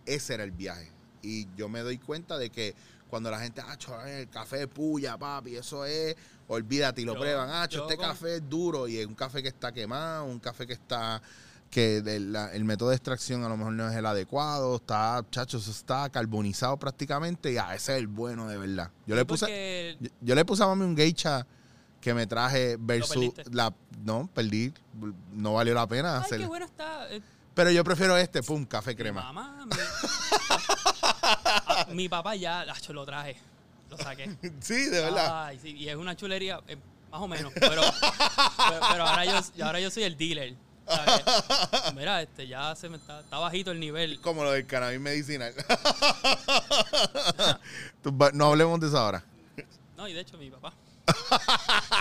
[0.04, 0.90] Ese era el viaje.
[1.22, 2.74] Y yo me doy cuenta de que
[3.08, 6.14] cuando la gente, ah, cho, el café es puya, papi, eso es,
[6.48, 9.14] olvídate y lo Yo- prueban, ah, cho, este con- café es duro y es un
[9.14, 11.22] café que está quemado, un café que está,
[11.74, 15.58] que la- el método de extracción a lo mejor no es el adecuado, está, chacho,
[15.58, 18.92] eso está carbonizado prácticamente y ah, ese es el bueno de verdad.
[19.06, 19.96] Yo le puse...
[20.00, 21.44] Yo, yo le puse a mami un geisha
[22.00, 24.72] que me traje versus la no perdí
[25.32, 27.12] no valió la pena Ay, hacer qué bueno está.
[27.12, 27.20] eh,
[27.54, 29.72] pero yo prefiero este pum café Mi crema mamá, mi,
[31.66, 33.36] Ah, mi papá ya acho, lo traje.
[33.90, 34.30] Lo saqué.
[34.60, 36.76] sí de verdad Ay, sí, y es una chulería, eh,
[37.10, 37.52] más o menos.
[37.54, 40.54] Pero, pero, pero ahora, yo, ahora yo soy el dealer.
[40.86, 41.24] ¿Sabes?
[41.94, 44.20] Mira, este, ya se me está, está bajito el nivel.
[44.20, 45.54] como lo del cannabis medicinal
[48.34, 49.24] no hablemos de eso ahora
[49.96, 50.72] No, y de hecho mi papá.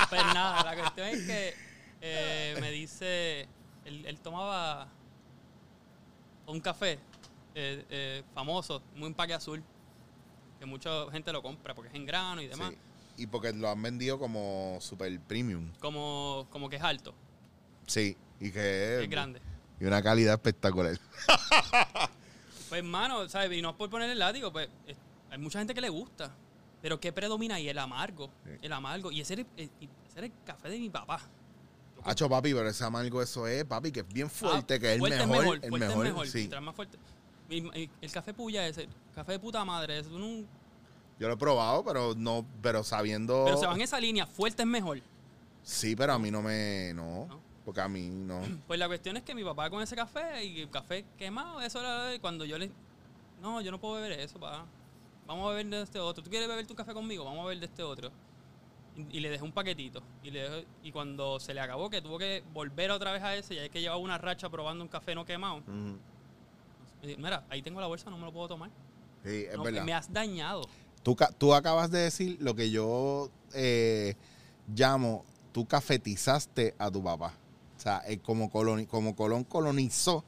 [0.10, 1.54] Pues nada, la cuestión es que
[2.02, 3.42] eh, me dice,
[3.86, 4.88] él, él tomaba
[6.48, 7.00] un café
[7.56, 9.64] eh, eh, famoso, un empaque azul,
[10.60, 13.24] que mucha gente lo compra porque es en grano y demás, Sí.
[13.24, 17.14] y porque lo han vendido como super premium como, como que es alto,
[17.86, 18.18] sí
[18.48, 19.42] y que es grande.
[19.80, 20.98] y una calidad espectacular
[22.70, 23.52] Pues, mano, ¿sabes?
[23.58, 24.98] Y no es por poner el látigo, pues es-
[25.30, 26.32] hay mucha gente que le gusta.
[26.82, 27.70] Pero ¿qué predomina ahí?
[27.70, 28.30] El amargo.
[28.46, 28.52] Sí.
[28.64, 29.12] El amargo.
[29.12, 31.22] Y ese era, el- y ese era el café de mi papá.
[32.04, 34.94] Hacho, papi, pero ese amargo eso es, papi, que es bien fuerte, Ah, que es
[34.94, 35.44] el fuerte mejor.
[35.64, 36.28] el fuerte mejor, es mejor.
[36.28, 36.38] sí.
[36.40, 36.98] Mientras más fuerte.
[37.50, 40.46] El café puya ese, café de puta madre, es un-
[41.20, 43.44] Yo lo he probado, pero no, pero sabiendo.
[43.46, 45.00] pero se van en esa línea, fuerte es mejor.
[45.62, 46.92] Sí, pero a mí no me.
[46.96, 47.28] No.
[47.28, 47.40] ¿No?
[47.66, 48.42] Porque a mí no.
[48.68, 51.80] Pues la cuestión es que mi papá con ese café y el café quemado, eso
[51.80, 52.70] era cuando yo le...
[53.42, 54.66] No, yo no puedo beber eso, papá.
[55.28, 56.24] Vamos a beber de este otro.
[56.24, 57.24] ¿Tú quieres beber tu café conmigo?
[57.26, 58.12] Vamos a beber de este otro.
[58.96, 60.02] Y, y le dejé un paquetito.
[60.24, 63.36] Y, le dejé- y cuando se le acabó, que tuvo que volver otra vez a
[63.36, 65.62] ese, ya es que llevaba una racha probando un café no quemado.
[65.68, 68.70] Me Mira, ahí tengo la bolsa, no me lo puedo tomar.
[69.26, 69.84] Sí, es No, verdad.
[69.84, 70.62] me has dañado.
[71.04, 74.16] Tú, tú acabas de decir lo que yo eh,
[74.74, 77.34] llamo, tú cafetizaste a tu papá.
[77.84, 80.24] O sea, eh, como, como Colón colonizó,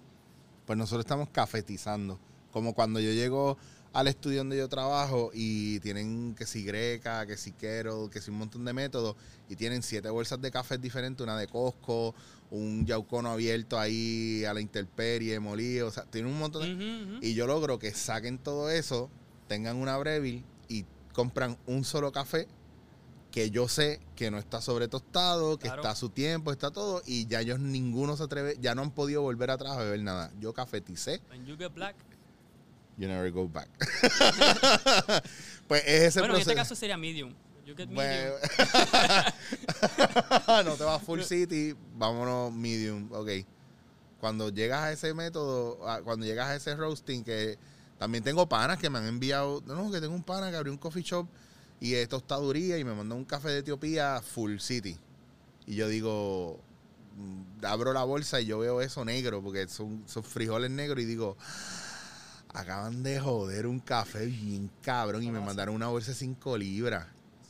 [0.65, 2.19] pues nosotros estamos cafetizando.
[2.51, 3.57] Como cuando yo llego
[3.93, 8.29] al estudio donde yo trabajo y tienen que si greca, que si quero, que si
[8.29, 9.15] un montón de métodos
[9.47, 12.13] y tienen siete bolsas de café diferentes, una de Costco,
[12.51, 17.25] un yaucono abierto ahí a la intemperie, molido, o sea, tienen un montón de...
[17.25, 19.09] Y yo logro que saquen todo eso,
[19.47, 20.83] tengan una Breville y
[21.13, 22.49] compran un solo café
[23.35, 25.81] que yo sé que no está sobre tostado, que Claro.
[25.81, 28.91] está a su tiempo, está todo, y ya ellos ninguno se atreve, ya no han
[28.91, 30.31] podido volver atrás a beber nada.
[30.39, 31.97] Yo cafeticé, When you get black.
[32.97, 33.67] you never go back.
[35.67, 37.33] pues es ese bueno, en este caso sería medium.
[37.65, 38.35] You get medium.
[40.47, 43.29] Bueno, no te vas full city, vámonos medium, ok.
[44.21, 47.59] Cuando llegas a ese método, cuando llegas a ese roasting, que
[47.99, 50.71] también tengo panas que me han enviado, no, no, que tengo un pana que abrió
[50.71, 51.27] un coffee shop
[51.85, 54.97] y es tostaduría y me mandó un café de Etiopía full city.
[55.67, 56.59] Y yo digo,
[57.15, 61.05] mm, abro la bolsa y yo veo eso negro, porque son, son frijoles negros y
[61.05, 61.37] digo,
[62.55, 67.05] acaban de joder un café bien cabrón y me mandaron una bolsa de 5 libras.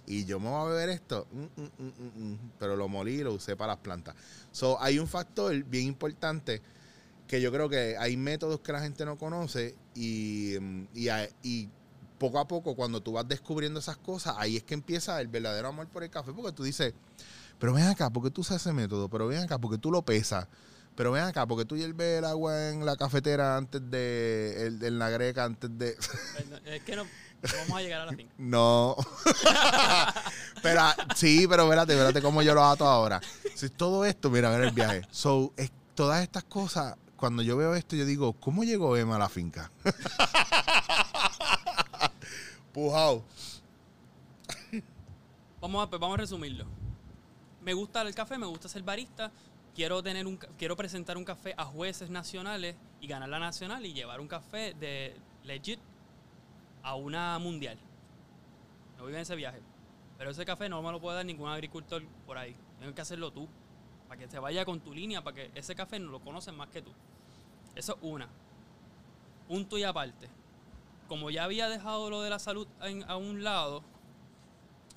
[0.06, 3.56] Y yo me voy a beber esto, Mm, mm, pero lo molí y lo usé
[3.56, 4.16] para las plantas.
[4.52, 6.62] So, hay un factor bien importante
[7.26, 10.58] que yo creo que hay métodos que la gente no conoce y,
[10.94, 11.08] y,
[11.42, 11.70] y
[12.18, 15.68] poco a poco cuando tú vas descubriendo esas cosas, ahí es que empieza el verdadero
[15.70, 16.94] amor por el café, porque tú dices,
[17.60, 20.48] pero ven acá, porque tú usas ese método, pero ven acá, porque tú lo pesas,
[20.96, 24.98] pero ven acá, porque tú hierves el agua en la cafetera antes de, el- en
[25.00, 25.98] la greca antes de...
[26.66, 27.10] Es que no, no
[27.60, 28.34] vamos a llegar a la finca.
[28.38, 28.96] No.
[30.64, 30.82] pero
[31.16, 33.20] sí, pero espérate, espérate cómo yo lo ato ahora.
[33.56, 35.02] Si todo esto, mira, mira el viaje.
[35.12, 39.20] So, es- todas estas cosas, cuando yo veo esto, yo digo, ¿cómo llegó Emma a
[39.20, 39.72] la finca?
[42.76, 43.24] Pujao.
[45.62, 46.66] Vamos a, pues vamos resumirlo.
[47.62, 49.32] Me gusta el café, me gusta ser barista.
[49.74, 53.94] Quiero, tener un, quiero presentar un café a jueces nacionales y ganar la nacional y
[53.94, 55.16] llevar un café de
[55.46, 55.80] legit
[56.84, 57.78] a una mundial.
[58.98, 59.62] Me voy en ese viaje.
[60.18, 62.58] Pero ese café no me lo puede dar ningún agricultor por ahí.
[62.78, 63.48] Tienes que hacerlo tú.
[64.10, 66.68] Para que se vaya con tu línea, para que ese café no lo conocen más
[66.68, 66.92] que tú.
[67.74, 68.28] Eso es una.
[69.48, 70.30] Punto y aparte.
[71.08, 72.68] Como ya había dejado lo de la salud
[73.08, 73.84] a un lado,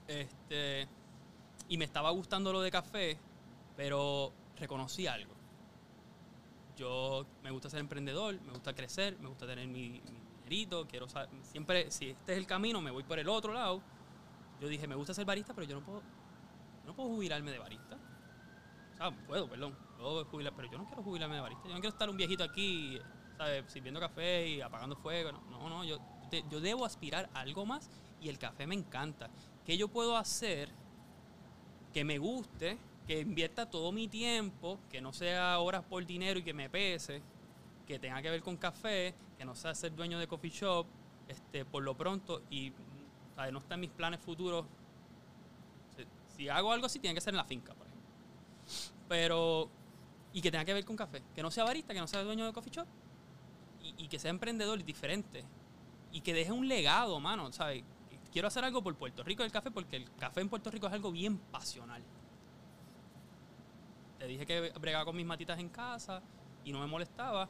[0.07, 0.89] este,
[1.69, 3.19] y me estaba gustando lo de café,
[3.77, 5.35] pero reconocí algo.
[6.77, 10.01] Yo me gusta ser emprendedor, me gusta crecer, me gusta tener mi,
[10.49, 13.83] dinerito, quiero sa- siempre, si este es el camino, me voy por el otro lado.
[14.61, 17.59] Yo dije, me gusta ser barista, pero yo no puedo, yo no puedo jubilarme de
[17.59, 17.97] barista.
[18.95, 21.65] O sea, puedo, perdón, puedo jubilar, pero yo no quiero jubilarme de barista.
[21.69, 22.99] Yo no quiero estar un viejito aquí,
[23.39, 23.65] ¿sabes?
[23.73, 25.33] Sirviendo café y apagando fuego.
[25.33, 25.99] No, no, no, yo,
[26.31, 27.89] te- yo debo aspirar a algo más
[28.21, 29.31] y el café me encanta.
[29.65, 30.71] ¿Qué yo puedo hacer
[31.95, 32.77] que me guste,
[33.07, 37.23] que invierta todo mi tiempo, que no sea horas por dinero y que me pese,
[37.87, 40.87] que tenga que ver con café, que no sea ser dueño de coffee shop,
[41.29, 42.73] este, por lo pronto, y
[43.35, 43.53] ¿sabes?
[43.53, 44.67] no está en mis planes futuros.
[45.97, 46.05] Si,
[46.37, 48.09] si hago algo así, tiene que ser en la finca, por ejemplo.
[49.09, 49.71] Pero,
[50.33, 52.45] y que tenga que ver con café, que no sea barista, que no sea dueño
[52.47, 52.87] de coffee shop,
[53.97, 55.45] y, que sea emprendedor y diferente,
[56.13, 57.85] y que deje un legado, mano, ¿sabes?
[58.33, 60.93] Quiero hacer algo por Puerto Rico del café porque el café en Puerto Rico es
[60.93, 62.03] algo bien pasional.
[64.19, 66.23] Te dije que bregaba con mis matitas en casa
[66.65, 67.49] y no me molestaba.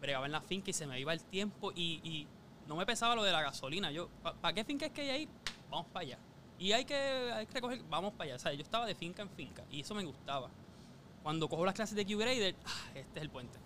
[0.00, 2.26] Bregaba en la finca y se me iba el tiempo y, y
[2.66, 3.90] no me pesaba lo de la gasolina.
[3.90, 5.28] Yo, ¿para qué finca es que hay ahí?
[5.70, 6.18] Vamos para allá.
[6.58, 8.36] Y hay que, hay que recoger, vamos para allá.
[8.36, 10.50] O sea, yo estaba de finca en finca y eso me gustaba.
[11.22, 13.58] Cuando cojo las clases de Q-Grader, ah, este es el puente.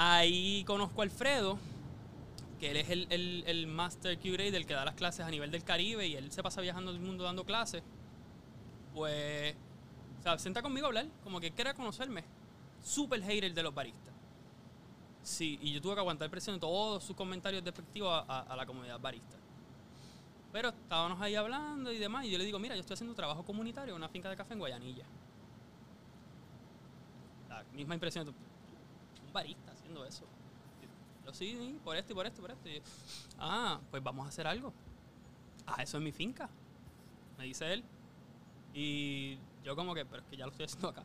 [0.00, 1.58] Ahí conozco a Alfredo,
[2.60, 5.50] que él es el, el, el Master Q-Grader, el que da las clases a nivel
[5.50, 7.82] del Caribe y él se pasa viajando el mundo dando clases.
[8.94, 9.54] Pues,
[10.20, 12.24] o sea, senta conmigo a hablar, como que quiere conocerme.
[12.82, 14.14] Súper hater de los baristas.
[15.22, 18.56] Sí, y yo tuve que aguantar presión de todos sus comentarios despectivos a, a- a
[18.56, 19.36] la comunidad barista.
[20.52, 23.44] Pero estábamos ahí hablando y demás, y yo le digo, mira, yo estoy haciendo trabajo
[23.44, 25.04] comunitario en una finca de café en Guayanilla.
[27.48, 28.26] La misma impresión,
[29.42, 30.24] de, un barista haciendo eso.
[31.26, 32.68] Yo sí, por esto y por esto y por esto.
[32.68, 32.80] Y yo,
[33.38, 34.72] ah, pues vamos a hacer algo.
[35.66, 36.48] Ah, eso es mi finca,
[37.36, 37.84] me dice él.
[38.72, 41.02] Y yo como que, pero es que ya lo estoy haciendo acá.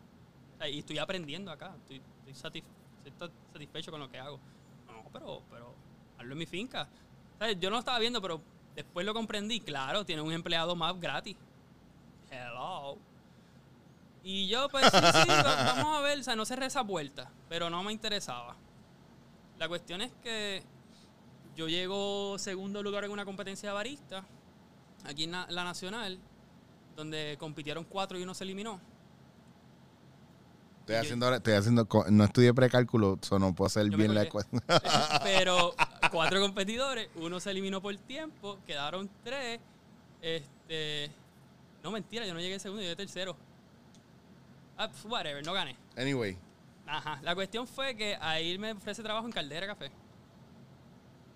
[0.69, 1.75] Y estoy aprendiendo acá.
[1.77, 4.39] Estoy, estoy satisf- estoy satisfecho con lo que hago.
[4.87, 5.73] No, pero, pero
[6.17, 6.87] hazlo en mi finca.
[7.37, 7.59] ¿Sabes?
[7.59, 8.41] Yo no lo estaba viendo, pero
[8.75, 9.59] después lo comprendí.
[9.59, 11.35] Claro, tiene un empleado más gratis.
[12.31, 12.97] Hello.
[14.23, 16.19] Y yo, pues sí, sí, va- vamos a ver.
[16.19, 18.55] O sea, no cerré esa vuelta, pero no me interesaba.
[19.59, 20.63] La cuestión es que
[21.55, 24.23] yo llego segundo lugar en una competencia de barista,
[25.05, 26.17] aquí en la, la nacional,
[26.95, 28.79] donde compitieron cuatro y uno se eliminó.
[30.81, 34.61] Estoy yo- haciendo, estoy haciendo, no estudié precálculo, so no puedo hacer bien la ecuación.
[35.23, 35.73] Pero
[36.11, 39.59] cuatro competidores, uno se eliminó por tiempo, quedaron tres.
[40.21, 41.11] Este.
[41.83, 43.35] No, mentira, yo no llegué segundo, yo llegué tercero.
[44.77, 45.75] Pf, whatever, no gané.
[45.97, 46.37] anyway,
[46.85, 47.19] Ajá.
[47.21, 49.89] La cuestión fue que ahí me ofrece trabajo en Caldera Café.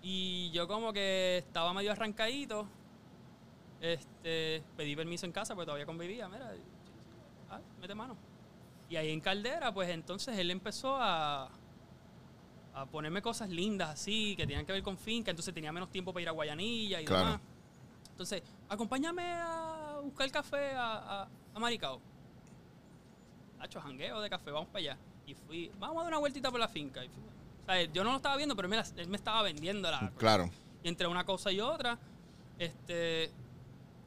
[0.02, 2.66] Y yo como que estaba medio arrancadito.
[3.80, 6.28] Este, pedí permiso en casa porque todavía convivía.
[6.28, 6.52] Mira,
[7.50, 8.16] ah, mete mano.
[8.90, 11.50] Y ahí en Caldera, pues entonces él empezó a,
[12.74, 15.30] a ponerme cosas lindas así, que tenían que ver con finca.
[15.30, 17.24] Entonces tenía menos tiempo para ir a Guayanilla y Claro.
[17.24, 17.40] demás.
[18.10, 22.00] Entonces, acompáñame a buscar café a, a, a Maricao.
[23.60, 24.98] Hacho, jangueo de café, vamos para allá.
[25.26, 27.04] Y fui, vamos a dar una vueltita por la finca.
[27.04, 27.22] Y fui-
[27.62, 29.90] o sea, yo no lo estaba viendo, pero él me, la- él me estaba vendiendo
[29.90, 30.10] la.
[30.16, 30.50] claro.
[30.82, 31.98] Y entre una cosa y otra,
[32.58, 33.30] este,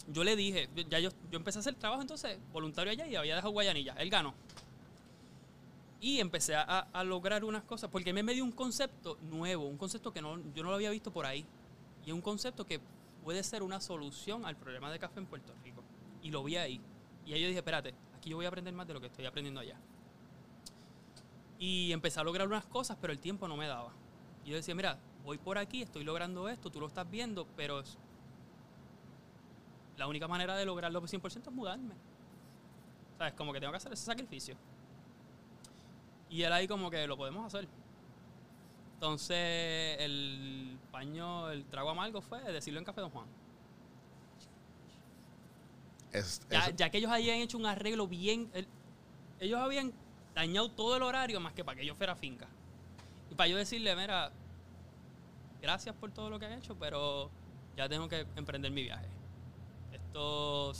[0.07, 3.35] yo le dije, ya yo, yo empecé a hacer trabajo entonces voluntario allá y había
[3.35, 3.93] dejado Guayanilla.
[3.97, 4.33] Él ganó.
[5.99, 10.11] Y empecé a, a lograr unas cosas, porque me dio un concepto nuevo, un concepto
[10.11, 11.45] que no, yo no lo había visto por ahí.
[12.05, 12.79] Y es un concepto que
[13.23, 15.83] puede ser una solución al problema de café en Puerto Rico.
[16.23, 16.81] Y lo vi ahí.
[17.27, 19.25] Y ahí yo dije, espérate, aquí yo voy a aprender más de lo que estoy
[19.25, 19.75] aprendiendo allá.
[21.57, 23.91] Y empecé a lograr unas cosas, pero el tiempo no me daba.
[24.45, 27.83] Y yo decía, mira, voy por aquí, estoy logrando esto, tú lo estás viendo, pero
[29.97, 31.95] la única manera de lograrlo 100% es mudarme.
[33.17, 33.33] ¿Sabes?
[33.33, 34.55] Como que tengo que hacer ese sacrificio.
[36.29, 37.67] Y él ahí como que lo podemos hacer.
[38.93, 43.40] Entonces el paño, el trago amargo fue decirlo en Café Don Juan.
[46.11, 48.49] Es- Ya, ya que ellos habían hecho un arreglo bien.
[48.53, 48.67] el-
[49.39, 49.91] ellos habían
[50.35, 52.47] dañado todo el horario más que para que yo fuera finca.
[53.29, 54.31] Y para yo decirle, mira,
[55.61, 57.29] gracias por todo lo que han hecho, pero
[57.77, 59.07] ya tengo que emprender mi viaje.
[59.93, 60.73] Esto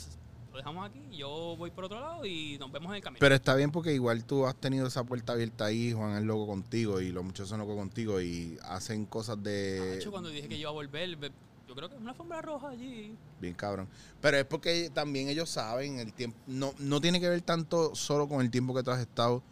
[0.52, 3.20] lo dejamos aquí, yo voy por otro lado y nos vemos en el camino.
[3.20, 6.46] Pero está bien porque igual tú has tenido esa puerta abierta ahí, Juan es loco
[6.46, 10.48] contigo y los muchachos son locos contigo y hacen cosas De de hecho, cuando dije
[10.48, 11.32] que yo iba a volver, ve-
[11.72, 13.16] yo creo que es una alfombra roja allí.
[13.40, 13.88] bien cabrón.
[14.20, 18.28] Pero es porque también ellos saben el tiempo, no, no tiene que ver tanto solo
[18.28, 19.42] con el tiempo que tú has estado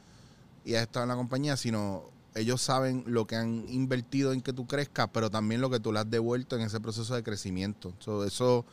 [0.66, 4.52] y has estado en la compañía, sino ellos saben lo que han invertido en que
[4.52, 7.94] tú crezcas, pero también lo que tú le has devuelto en ese proceso de crecimiento.
[8.00, 8.66] So, eso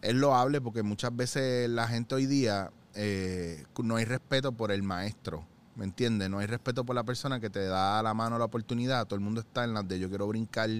[0.00, 4.82] es loable porque muchas veces la gente hoy día eh, no hay respeto por el
[4.82, 5.44] maestro,
[5.76, 6.30] ¿me entiendes?
[6.30, 9.06] No hay respeto por la persona que te da la mano la oportunidad.
[9.06, 10.70] Todo el mundo está en las de yo quiero brincar,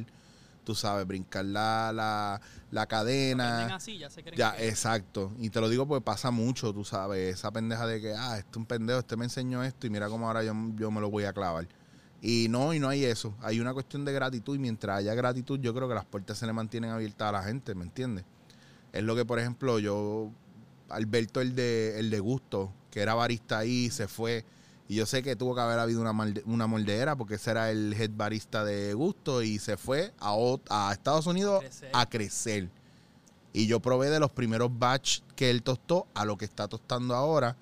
[0.65, 2.41] tú sabes, brincar la, la,
[2.71, 3.75] la cadena.
[3.77, 5.33] así, ya se creen Ya, que- exacto.
[5.39, 8.51] Y te lo digo porque pasa mucho, tú sabes, esa pendeja de que, ah, este
[8.51, 11.11] es un pendejo, este me enseñó esto y mira cómo ahora yo, yo me lo
[11.11, 11.69] voy a clavar.
[12.23, 13.35] Y no, y no hay eso.
[13.43, 16.47] Hay una cuestión de gratitud y mientras haya gratitud, yo creo que las puertas se
[16.47, 18.25] le mantienen abiertas a la gente, ¿me entiendes?
[18.93, 20.31] Es lo que, por ejemplo, yo,
[20.89, 24.45] Alberto, el de, el de gusto, que era barista ahí, se fue.
[24.87, 27.71] Y yo sé que tuvo que haber habido una, malde- una moldera porque ese era
[27.71, 30.35] el head barista de gusto y se fue a,
[30.69, 31.91] a Estados Unidos Crecer.
[31.95, 32.69] a crecer.
[33.55, 37.15] Y yo probé de los primeros batch que él tostó a lo que está tostando
[37.15, 37.57] ahora.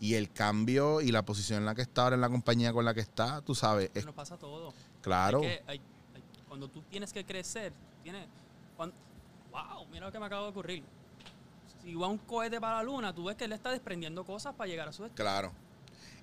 [0.00, 2.84] Y el cambio y la posición en la que está ahora en la compañía con
[2.84, 4.72] la que está, tú sabes, es Nos pasa todo.
[5.00, 5.40] claro.
[5.40, 5.80] Que hay-
[6.14, 8.26] hay- cuando tú tienes que crecer, tienes.
[8.76, 8.92] cuan-
[9.50, 10.84] wow, mira lo que me acaba de ocurrir.
[11.82, 14.68] Si va un cohete para la luna, tú ves que él está desprendiendo cosas para
[14.68, 15.16] llegar a su destino.
[15.24, 15.52] Claro.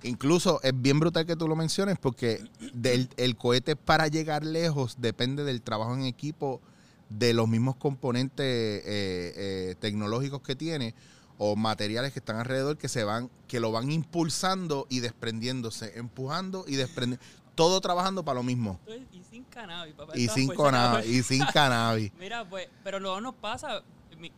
[0.04, 2.44] Incluso es bien brutal que tú lo menciones porque
[2.74, 6.62] del, el cohete para llegar lejos depende del trabajo en equipo
[7.10, 10.94] de los mismos componentes eh, eh, tecnológicos que tiene
[11.38, 16.64] o materiales que están alrededor que se van, que lo van impulsando y desprendiéndose, empujando
[16.68, 17.24] y desprendiendo,
[17.56, 18.80] todo trabajando para lo mismo.
[19.12, 20.14] Y sin cannabis, papá.
[20.18, 21.10] Y sin cannabis, cannabis.
[21.10, 22.12] y sin cannabis.
[22.20, 23.82] Mira, pues, pero luego nos pasa.
[24.18, 24.32] mi-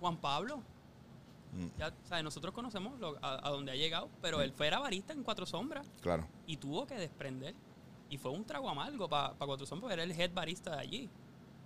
[0.00, 0.62] Juan Pablo.
[1.54, 1.78] Mm.
[1.78, 2.24] Ya, ¿sabes?
[2.24, 5.46] Nosotros conocemos lo- a, a donde ha llegado, pero él fue era barista en Cuatro
[5.46, 6.26] Sombras Claro.
[6.46, 7.54] y tuvo que desprender.
[8.10, 11.10] Y fue un trago amargo para pa Cuatro porque era el head barista de allí.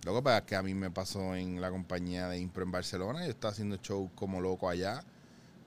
[0.05, 2.71] Lo que pasa es que a mí me pasó en la compañía de Impro en
[2.71, 3.23] Barcelona.
[3.25, 5.03] Yo estaba haciendo show como loco allá.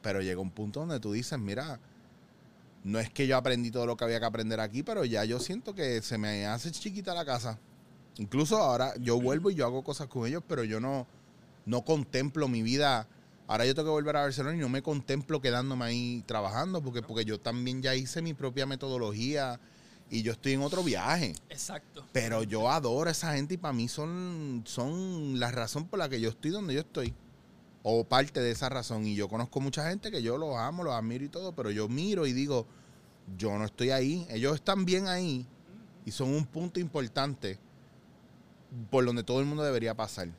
[0.00, 1.78] Pero llega un punto donde tú dices, mira,
[2.84, 5.38] no es que yo aprendí todo lo que había que aprender aquí, pero ya yo
[5.38, 7.58] siento que se me hace chiquita la casa.
[8.18, 11.06] Incluso ahora yo vuelvo y yo hago cosas con ellos, pero yo no,
[11.66, 13.06] no contemplo mi vida.
[13.52, 17.02] Ahora yo tengo que volver a Barcelona y no me contemplo quedándome ahí trabajando, porque,
[17.02, 19.60] porque yo también ya hice mi propia metodología
[20.08, 21.34] y yo estoy en otro viaje.
[21.50, 22.02] Exacto.
[22.12, 26.08] Pero yo adoro a esa gente y para mí son, son la razón por la
[26.08, 27.12] que yo estoy donde yo estoy.
[27.82, 29.06] O parte de esa razón.
[29.06, 31.90] Y yo conozco mucha gente que yo los amo, los admiro y todo, pero yo
[31.90, 32.66] miro y digo,
[33.36, 34.26] yo no estoy ahí.
[34.30, 35.46] Ellos están bien ahí
[36.06, 37.58] y son un punto importante
[38.90, 40.30] por donde todo el mundo debería pasar.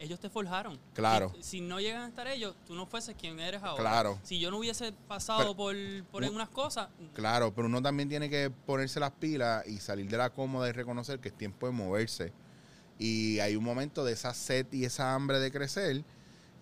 [0.00, 0.80] Ellos te forjaron.
[0.94, 1.30] Claro.
[1.36, 3.82] Si, si no llegan a estar ellos, tú no fueses quien eres ahora.
[3.82, 4.18] Claro.
[4.22, 5.76] Si yo no hubiese pasado Pero- por,
[6.10, 10.16] por unas cosas, Claro, pero uno también tiene que ponerse las pilas y salir de
[10.16, 12.32] la cómoda y reconocer que es tiempo de moverse.
[12.98, 16.02] Y hay un momento de esa sed y esa hambre de crecer.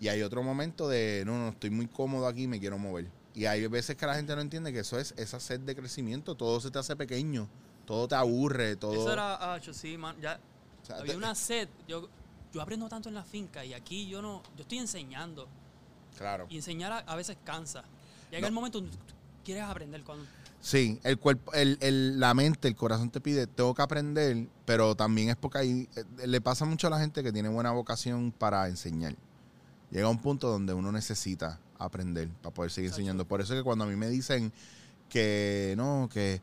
[0.01, 3.07] Y hay otro momento de, no, no, estoy muy cómodo aquí, me quiero mover.
[3.33, 6.35] Y hay veces que la gente no entiende que eso es esa sed de crecimiento.
[6.35, 7.47] Todo se te hace pequeño,
[7.85, 8.93] todo te aburre, todo...
[8.93, 10.39] eso era, ah, yo sí, man, ya
[10.81, 11.69] o sea, había te- una sed.
[11.87, 12.09] Yo,
[12.53, 15.47] yo aprendo tanto en la finca y aquí yo no, yo estoy enseñando.
[16.17, 16.47] Claro.
[16.49, 17.83] Y enseñar a, a veces cansa.
[18.31, 18.47] Llega No.
[18.47, 19.13] el momento donde tú
[19.45, 20.25] quieres aprender cuando...
[20.61, 24.93] Sí, el cuerpo, el, el- la mente, el corazón te pide, tengo que aprender, pero
[24.95, 28.33] también es porque ahí eh, le pasa mucho a la gente que tiene buena vocación
[28.37, 29.15] para enseñar.
[29.91, 33.01] Llega un punto donde uno necesita aprender para poder seguir Exacto.
[33.01, 33.25] enseñando.
[33.25, 34.51] Por eso es que cuando a mí me dicen
[35.07, 36.41] que no, que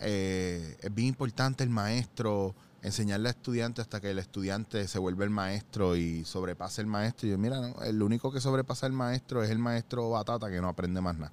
[0.00, 2.54] eh, es bien importante el maestro,
[2.86, 7.26] enseñarle al estudiante hasta que el estudiante se vuelve el maestro y sobrepase el maestro.
[7.26, 10.60] Y yo, mira, no, el único que sobrepasa el maestro es el maestro Batata que
[10.60, 11.32] no aprende más nada.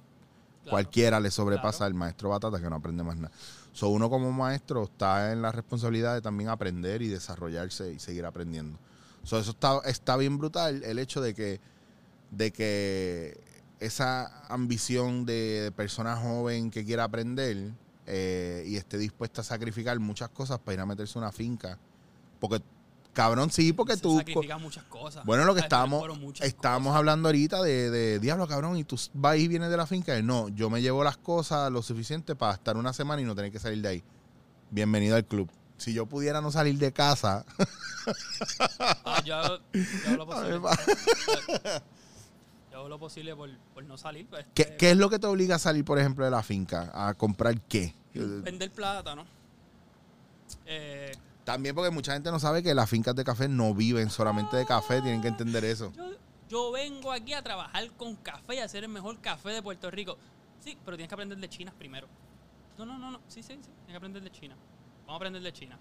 [0.62, 0.70] Claro.
[0.70, 1.86] Cualquiera le sobrepasa Claro.
[1.86, 3.32] al maestro Batata que no aprende más nada.
[3.72, 8.24] So, uno como maestro está en la responsabilidad de también aprender y desarrollarse y seguir
[8.26, 8.78] aprendiendo.
[9.22, 11.60] So, eso está, está bien brutal, el hecho de que,
[12.30, 13.40] de que
[13.78, 17.72] esa ambición de, de persona joven que quiera aprender
[18.06, 21.78] eh, y esté dispuesta a sacrificar muchas cosas para ir a meterse una finca.
[22.40, 22.62] Porque,
[23.12, 24.18] cabrón, sí, porque Se tú...
[24.18, 25.24] sacrifican muchas cosas.
[25.24, 26.04] Bueno, lo que estábamos,
[26.40, 26.98] estábamos cosas.
[26.98, 30.20] hablando ahorita de, de diablo, cabrón, y tú vas y vienes de la finca.
[30.22, 33.50] No, yo me llevo las cosas lo suficiente para estar una semana y no tener
[33.52, 34.04] que salir de ahí.
[34.70, 35.50] Bienvenido al club.
[35.76, 37.44] Si yo pudiera no salir de casa,
[39.04, 39.34] Ah, yo,
[39.72, 40.26] yo lo.
[42.74, 44.26] yo hago lo posible por, por no salir.
[44.26, 46.42] pues, ¿qué, este, qué es lo que te obliga a salir, por ejemplo, de la
[46.42, 46.90] finca?
[46.92, 47.94] ¿A comprar qué?
[48.12, 49.24] Vender plátano.
[50.66, 51.12] Eh,
[51.44, 54.66] También porque mucha gente no sabe que las fincas de café no viven solamente de
[54.66, 55.92] café, tienen que entender eso.
[55.92, 56.04] yo,
[56.48, 59.88] yo vengo aquí a trabajar con café y a hacer el mejor café de Puerto
[59.92, 60.18] Rico.
[60.58, 62.08] Sí, pero tienes que aprender de China primero.
[62.76, 63.20] No, no, no, no.
[63.28, 63.60] Sí, sí, sí.
[63.62, 64.56] Tienes que aprender de China.
[65.06, 65.78] Vamos a aprender de China.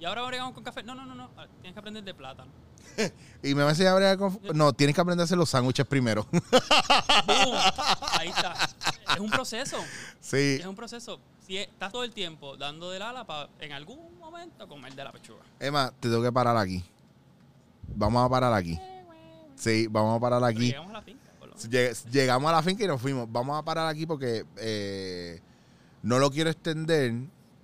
[0.00, 0.82] Y ahora bregamos con café.
[0.82, 1.30] No, no, no, no.
[1.36, 2.50] Ah, Tienes que aprender de plátano.
[3.42, 4.38] Y me va a enseñar a bregar con...
[4.54, 6.26] No, tienes que aprender a hacer los sándwiches primero.
[8.18, 8.54] Ahí está.
[9.14, 9.76] Es un proceso.
[10.20, 10.58] sí.
[10.60, 11.18] Es un proceso.
[11.46, 15.10] Si estás todo el tiempo dando del ala para en algún momento comer de la
[15.12, 15.40] pechuga.
[15.58, 16.84] Emma, te tengo que parar aquí.
[17.96, 18.78] Vamos a parar aquí.
[19.56, 20.66] Sí, vamos a parar Pero aquí.
[20.68, 21.30] llegamos a la finca.
[21.40, 21.70] por lo menos.
[21.70, 23.30] Lleg- Llegamos a la finca y nos fuimos.
[23.32, 25.40] Vamos a parar aquí porque eh,
[26.02, 27.14] no lo quiero extender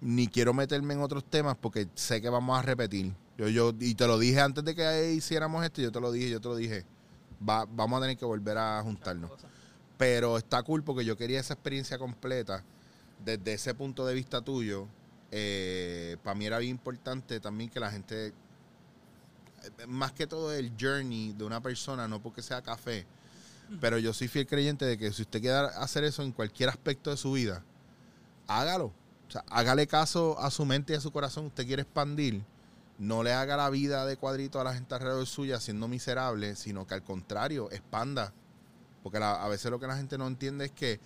[0.00, 3.12] ni quiero meterme en otros temas porque sé que vamos a repetir.
[3.38, 6.30] Yo, yo, y te lo dije antes de que hiciéramos esto, yo te lo dije,
[6.30, 6.84] yo te lo dije.
[7.46, 9.30] Va- vamos a tener que volver a juntarnos.
[9.98, 12.62] Pero está cool porque yo quería esa experiencia completa
[13.24, 14.86] desde ese punto de vista tuyo.
[16.22, 21.32] para mí era bien importante también que la gente, eh, más que todo el journey
[21.32, 23.06] de una persona, no porque sea café,
[23.80, 27.10] pero yo soy fiel creyente de que si usted quiere hacer eso en cualquier aspecto
[27.10, 27.62] de su vida,
[28.46, 28.92] hágalo.
[29.28, 31.46] O sea, hágale caso a su mente y a su corazón.
[31.46, 32.44] Usted quiere expandir.
[32.98, 36.86] No le haga la vida de cuadrito a la gente alrededor suya siendo miserable, sino
[36.86, 38.32] que al contrario, expanda.
[39.02, 40.98] Porque la- a veces lo que la gente no entiende es que,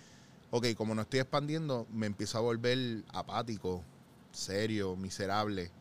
[0.51, 3.83] ok, como no estoy expandiendo, me empiezo a volver apático,
[4.31, 5.71] serio, miserable.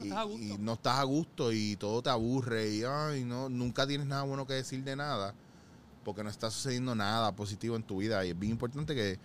[0.00, 0.44] Y, estás a gusto.
[0.44, 4.24] y no estás a gusto y todo te aburre y ay, no, nunca tienes nada
[4.24, 5.34] bueno que decir de nada
[6.04, 9.18] porque no está sucediendo nada positivo en tu vida y es bien importante que,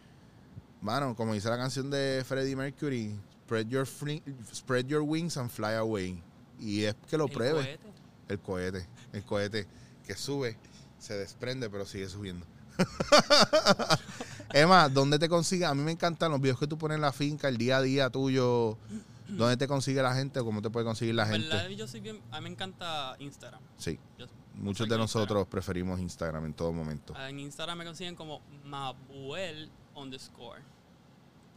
[0.81, 3.15] mano, como dice la canción de Freddie Mercury,
[3.45, 4.23] spread your, fri-
[4.53, 6.21] spread your wings and fly away.
[6.59, 7.65] Y es que lo El pruebes.
[7.65, 7.91] cohete.
[8.29, 9.67] El cohete, el cohete
[10.05, 10.57] que sube,
[10.99, 12.45] se desprende, pero sigue subiendo.
[14.53, 15.65] Emma, ¿dónde te consigue?
[15.65, 17.81] A mí me encantan los videos que tú pones en la finca, el día a
[17.81, 18.77] día tuyo.
[19.27, 21.59] ¿Dónde te consigue la gente o cómo te puede conseguir la ¿Verdad?
[21.61, 21.75] gente?
[21.77, 22.19] Yo soy bien.
[22.31, 23.61] A mí me encanta Instagram.
[23.77, 24.25] Sí, Yo-
[24.55, 27.15] muchos de de nosotros preferimos Instagram en todo momento.
[27.17, 29.69] En Instagram me consiguen como Mabuel
[30.01, 30.61] underscore.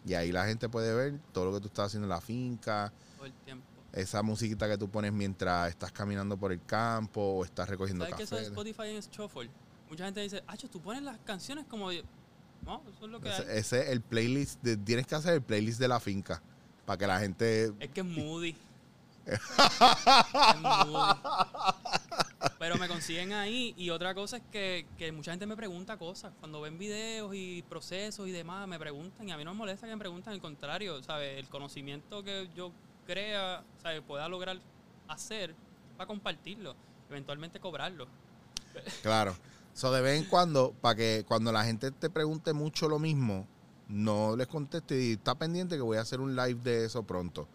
[0.06, 2.92] Y ahí la gente puede ver todo lo que tú estás haciendo en la finca,
[3.16, 3.64] todo el tiempo.
[3.92, 8.16] esa musiquita que tú pones mientras estás caminando por el campo o estás recogiendo ¿Sabes
[8.16, 8.46] que eso café.
[8.48, 9.50] Spotify es shuffle?
[9.88, 11.90] Mucha gente dice, ah, tú pones las canciones como...
[11.90, 12.04] de-".
[12.64, 13.40] No, eso es lo que hay.
[13.42, 16.42] Ese, ese es el playlist, de- tienes que hacer el playlist de la finca
[16.84, 17.72] para que la gente...
[17.80, 18.56] Es que es moody.
[22.58, 23.74] Pero me consiguen ahí.
[23.76, 26.32] Y otra cosa es que, que mucha gente me pregunta cosas.
[26.40, 29.28] Cuando ven videos y procesos y demás, me preguntan.
[29.28, 30.32] Y a mí no me molesta que me pregunten.
[30.32, 31.38] Al contrario, ¿sabes?
[31.38, 32.72] El conocimiento que yo
[33.06, 34.02] crea, ¿sabes?
[34.02, 34.58] Pueda lograr
[35.08, 35.54] hacer,
[35.96, 36.76] para compartirlo.
[37.08, 38.06] Eventualmente cobrarlo.
[39.02, 39.36] Claro.
[39.72, 43.46] So, de vez en cuando, para que cuando la gente te pregunte mucho lo mismo,
[43.88, 47.48] no les conteste y está pendiente que voy a hacer un live de eso pronto.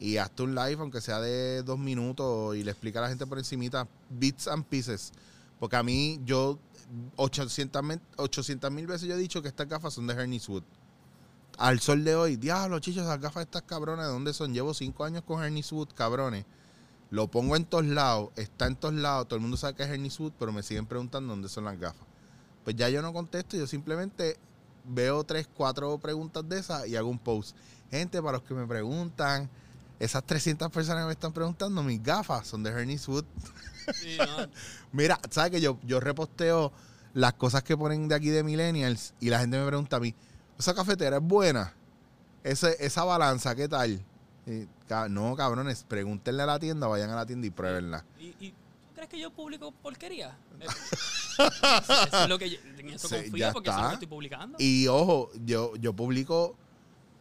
[0.00, 3.26] Y hazte un live, aunque sea de dos minutos, y le explica a la gente
[3.26, 5.12] por encimita bits and pieces.
[5.60, 6.58] Porque a mí, yo
[7.16, 7.82] 800
[8.72, 10.62] mil veces yo he dicho que estas gafas son de Hermes Wood.
[11.58, 14.54] Al sol de hoy, diablo, chichos, esas gafas estas cabronas, ¿de dónde son?
[14.54, 16.46] Llevo cinco años con Hermes Wood, cabrones.
[17.10, 19.90] Lo pongo en todos lados, está en todos lados, todo el mundo sabe que es
[19.90, 22.06] Hermes Wood, pero me siguen preguntando dónde son las gafas.
[22.64, 24.38] Pues ya yo no contesto, yo simplemente
[24.84, 27.56] veo tres, cuatro preguntas de esas y hago un post.
[27.90, 29.50] Gente, para los que me preguntan,
[30.00, 33.24] esas 300 personas que me están preguntando, mis gafas son de Hermes Wood.
[33.94, 34.48] Sí, no,
[34.92, 36.72] Mira, ¿sabes que yo, yo reposteo
[37.14, 40.14] las cosas que ponen de aquí de Millennials y la gente me pregunta a mí,
[40.58, 41.72] ¿esa cafetera es buena?
[42.42, 44.02] Ese, esa balanza, ¿qué tal?
[44.46, 44.66] Y,
[45.10, 48.04] no, cabrones, pregúntenle a la tienda, vayan a la tienda y pruébenla.
[48.18, 50.36] ¿Y, y tú crees que yo publico porquería?
[51.38, 53.88] Eso es lo que yo, en eso Sí, confío porque eso es lo está.
[53.88, 54.56] que estoy publicando.
[54.60, 56.56] Y ojo, yo, yo publico,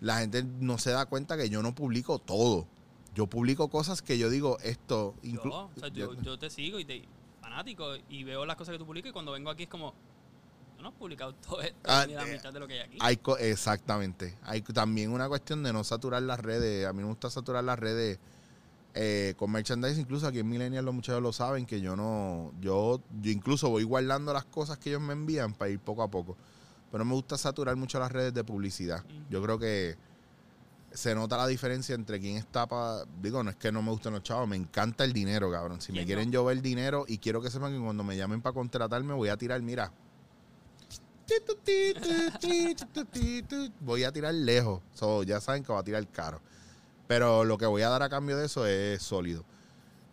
[0.01, 2.67] la gente no se da cuenta que yo no publico todo.
[3.15, 5.15] Yo publico cosas que yo digo, esto...
[5.23, 7.03] yo, o sea, yo, yo te sigo y te
[7.41, 9.93] fanático y veo las cosas que tú publicas y cuando vengo aquí es como,
[10.77, 12.79] tú no has publicado todo esto Ah, ni la eh, mitad de lo que hay
[12.81, 12.97] aquí.
[13.01, 14.37] Hay co- exactamente.
[14.43, 16.85] Hay también una cuestión de no saturar las redes.
[16.85, 18.19] A mí me gusta saturar las redes
[18.93, 19.99] eh, con merchandise.
[19.99, 22.53] Incluso aquí en Millennial los muchachos lo saben que yo no.
[22.61, 26.07] Yo, yo incluso voy guardando las cosas que ellos me envían para ir poco a
[26.09, 26.37] poco.
[26.91, 29.03] Pero no me gusta saturar mucho las redes de publicidad.
[29.29, 29.95] Yo creo que
[30.91, 33.05] se nota la diferencia entre quién está para.
[33.21, 35.81] Digo, no es que no me gusten los chavos, me encanta el dinero, cabrón.
[35.81, 36.33] Si me ¿Quién quieren no?
[36.33, 39.61] llover dinero y quiero que sepan que cuando me llamen para contratarme, voy a tirar,
[39.61, 39.91] mira.
[43.81, 44.81] Voy a tirar lejos.
[44.95, 46.41] So, ya saben que va a tirar caro.
[47.07, 49.43] Pero lo que voy a dar a cambio de eso es sólido.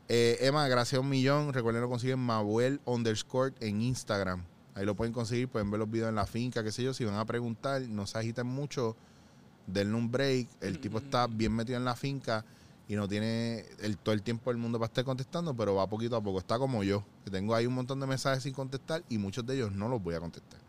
[0.09, 1.53] Eh, Emma, gracias a un millón.
[1.53, 4.45] Recuerden lo consiguen Mabuel underscore en Instagram.
[4.77, 6.93] Ahí lo pueden conseguir, pueden ver los videos en la finca, qué sé yo.
[6.93, 8.95] Si van a preguntar, no se agiten mucho,
[9.67, 10.49] denle un break.
[10.61, 12.45] El tipo está bien metido en la finca
[12.87, 16.15] y no tiene el, todo el tiempo del mundo para estar contestando, pero va poquito
[16.15, 16.41] a poco.
[16.41, 19.55] Está como yo, que tengo ahí un montón de mensajes sin contestar y muchos de
[19.55, 20.61] ellos no los voy a contestar.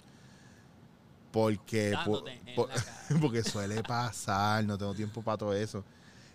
[1.33, 1.93] Porque,
[3.21, 5.83] porque suele pasar, no tengo tiempo para todo eso.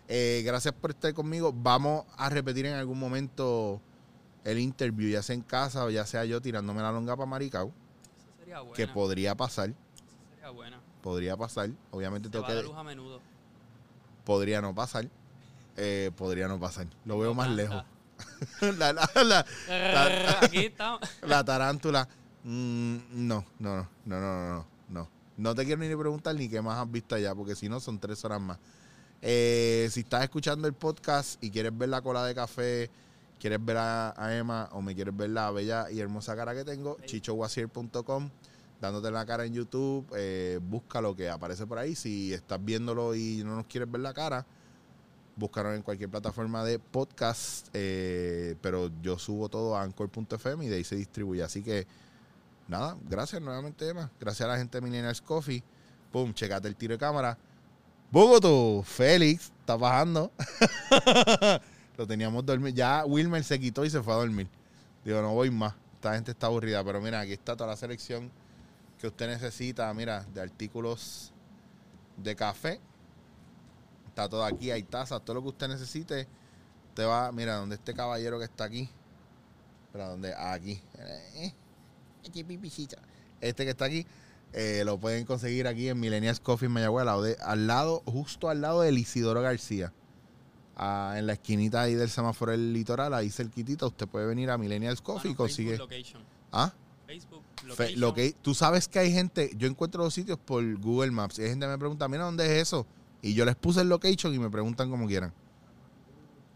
[0.07, 1.51] Eh, gracias por estar conmigo.
[1.51, 3.81] Vamos a repetir en algún momento
[4.43, 7.71] el interview, ya sea en casa o ya sea yo tirándome la longa para Maricao.
[8.39, 8.75] Sería buena.
[8.75, 9.73] Que podría pasar.
[10.31, 10.79] Sería buena.
[11.01, 11.69] Podría pasar.
[11.91, 12.63] Obviamente Se tengo que.
[12.63, 13.21] Luz a menudo.
[14.25, 15.07] Podría no pasar.
[15.75, 16.87] Eh, podría no pasar.
[17.05, 17.83] Lo veo más lejos.
[18.77, 19.45] la, la, la,
[20.41, 21.01] Aquí estamos.
[21.21, 22.07] la tarántula.
[22.43, 25.09] Mm, no, no, no, no, no, no, no.
[25.35, 27.99] No te quiero ni preguntar ni qué más has visto allá, porque si no son
[27.99, 28.59] tres horas más.
[29.21, 32.91] Eh, si estás escuchando el podcast y quieres ver la cola de café
[33.43, 36.63] quieres ver a, a Emma o me quieres ver la bella y hermosa cara que
[36.63, 38.29] tengo, chichowasier.com,
[38.79, 41.93] dándote la cara en YouTube, eh, busca lo que aparece por ahí.
[41.93, 44.45] Si estás viéndolo y no nos quieres ver la cara,
[45.35, 50.77] búscanos en cualquier plataforma de podcast, eh, pero yo subo todo a anchor.fm y de
[50.77, 51.43] ahí se distribuye.
[51.43, 51.85] Así que,
[52.69, 54.09] nada, gracias nuevamente, Emma.
[54.21, 55.61] Gracias a la gente de Millennials Coffee.
[56.13, 57.37] Pum, checate el tiro de cámara.
[58.09, 60.31] Bogotá, Félix, está bajando.
[61.97, 62.73] Lo teníamos dormir.
[62.73, 64.47] Ya Wilmer se quitó y se fue a dormir.
[65.05, 65.75] Digo, no voy más.
[65.95, 66.83] Esta gente está aburrida.
[66.83, 68.31] Pero mira, aquí está toda la selección
[68.99, 71.31] que usted necesita, mira, de artículos
[72.17, 72.79] de café.
[74.07, 76.27] Está todo aquí, hay tazas, todo lo que usted necesite.
[76.93, 78.89] Te va, mira, donde este caballero que está aquí.
[79.87, 80.81] Espera, donde, aquí.
[80.99, 81.53] Eh,
[83.41, 84.05] este que está aquí,
[84.53, 88.81] eh, lo pueden conseguir aquí en Millennials Coffee en Mayagüez, al lado, justo al lado
[88.81, 89.91] del Isidoro García.
[90.77, 95.01] En la esquinita ahí del semáforo del litoral, ahí cerquitita, usted puede venir a Millennials
[95.01, 95.77] Coffee y Bueno, consigue.
[95.77, 96.21] Facebook Location.
[96.51, 96.73] ¿Ah?
[97.05, 97.43] Facebook
[97.75, 101.37] Fe- lo que, tú sabes que hay gente, yo encuentro los sitios por Google Maps
[101.39, 102.87] y hay gente que me pregunta, mira, ¿dónde es eso?
[103.21, 105.31] Y yo les puse el location y me preguntan como quieran.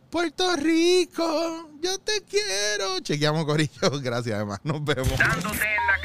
[0.10, 3.00] Puerto Rico, yo te quiero.
[3.02, 3.92] Chequeamos, Corillo.
[4.02, 4.60] Gracias, además.
[4.64, 5.18] Nos vemos.
[5.18, 6.02] Dándote en la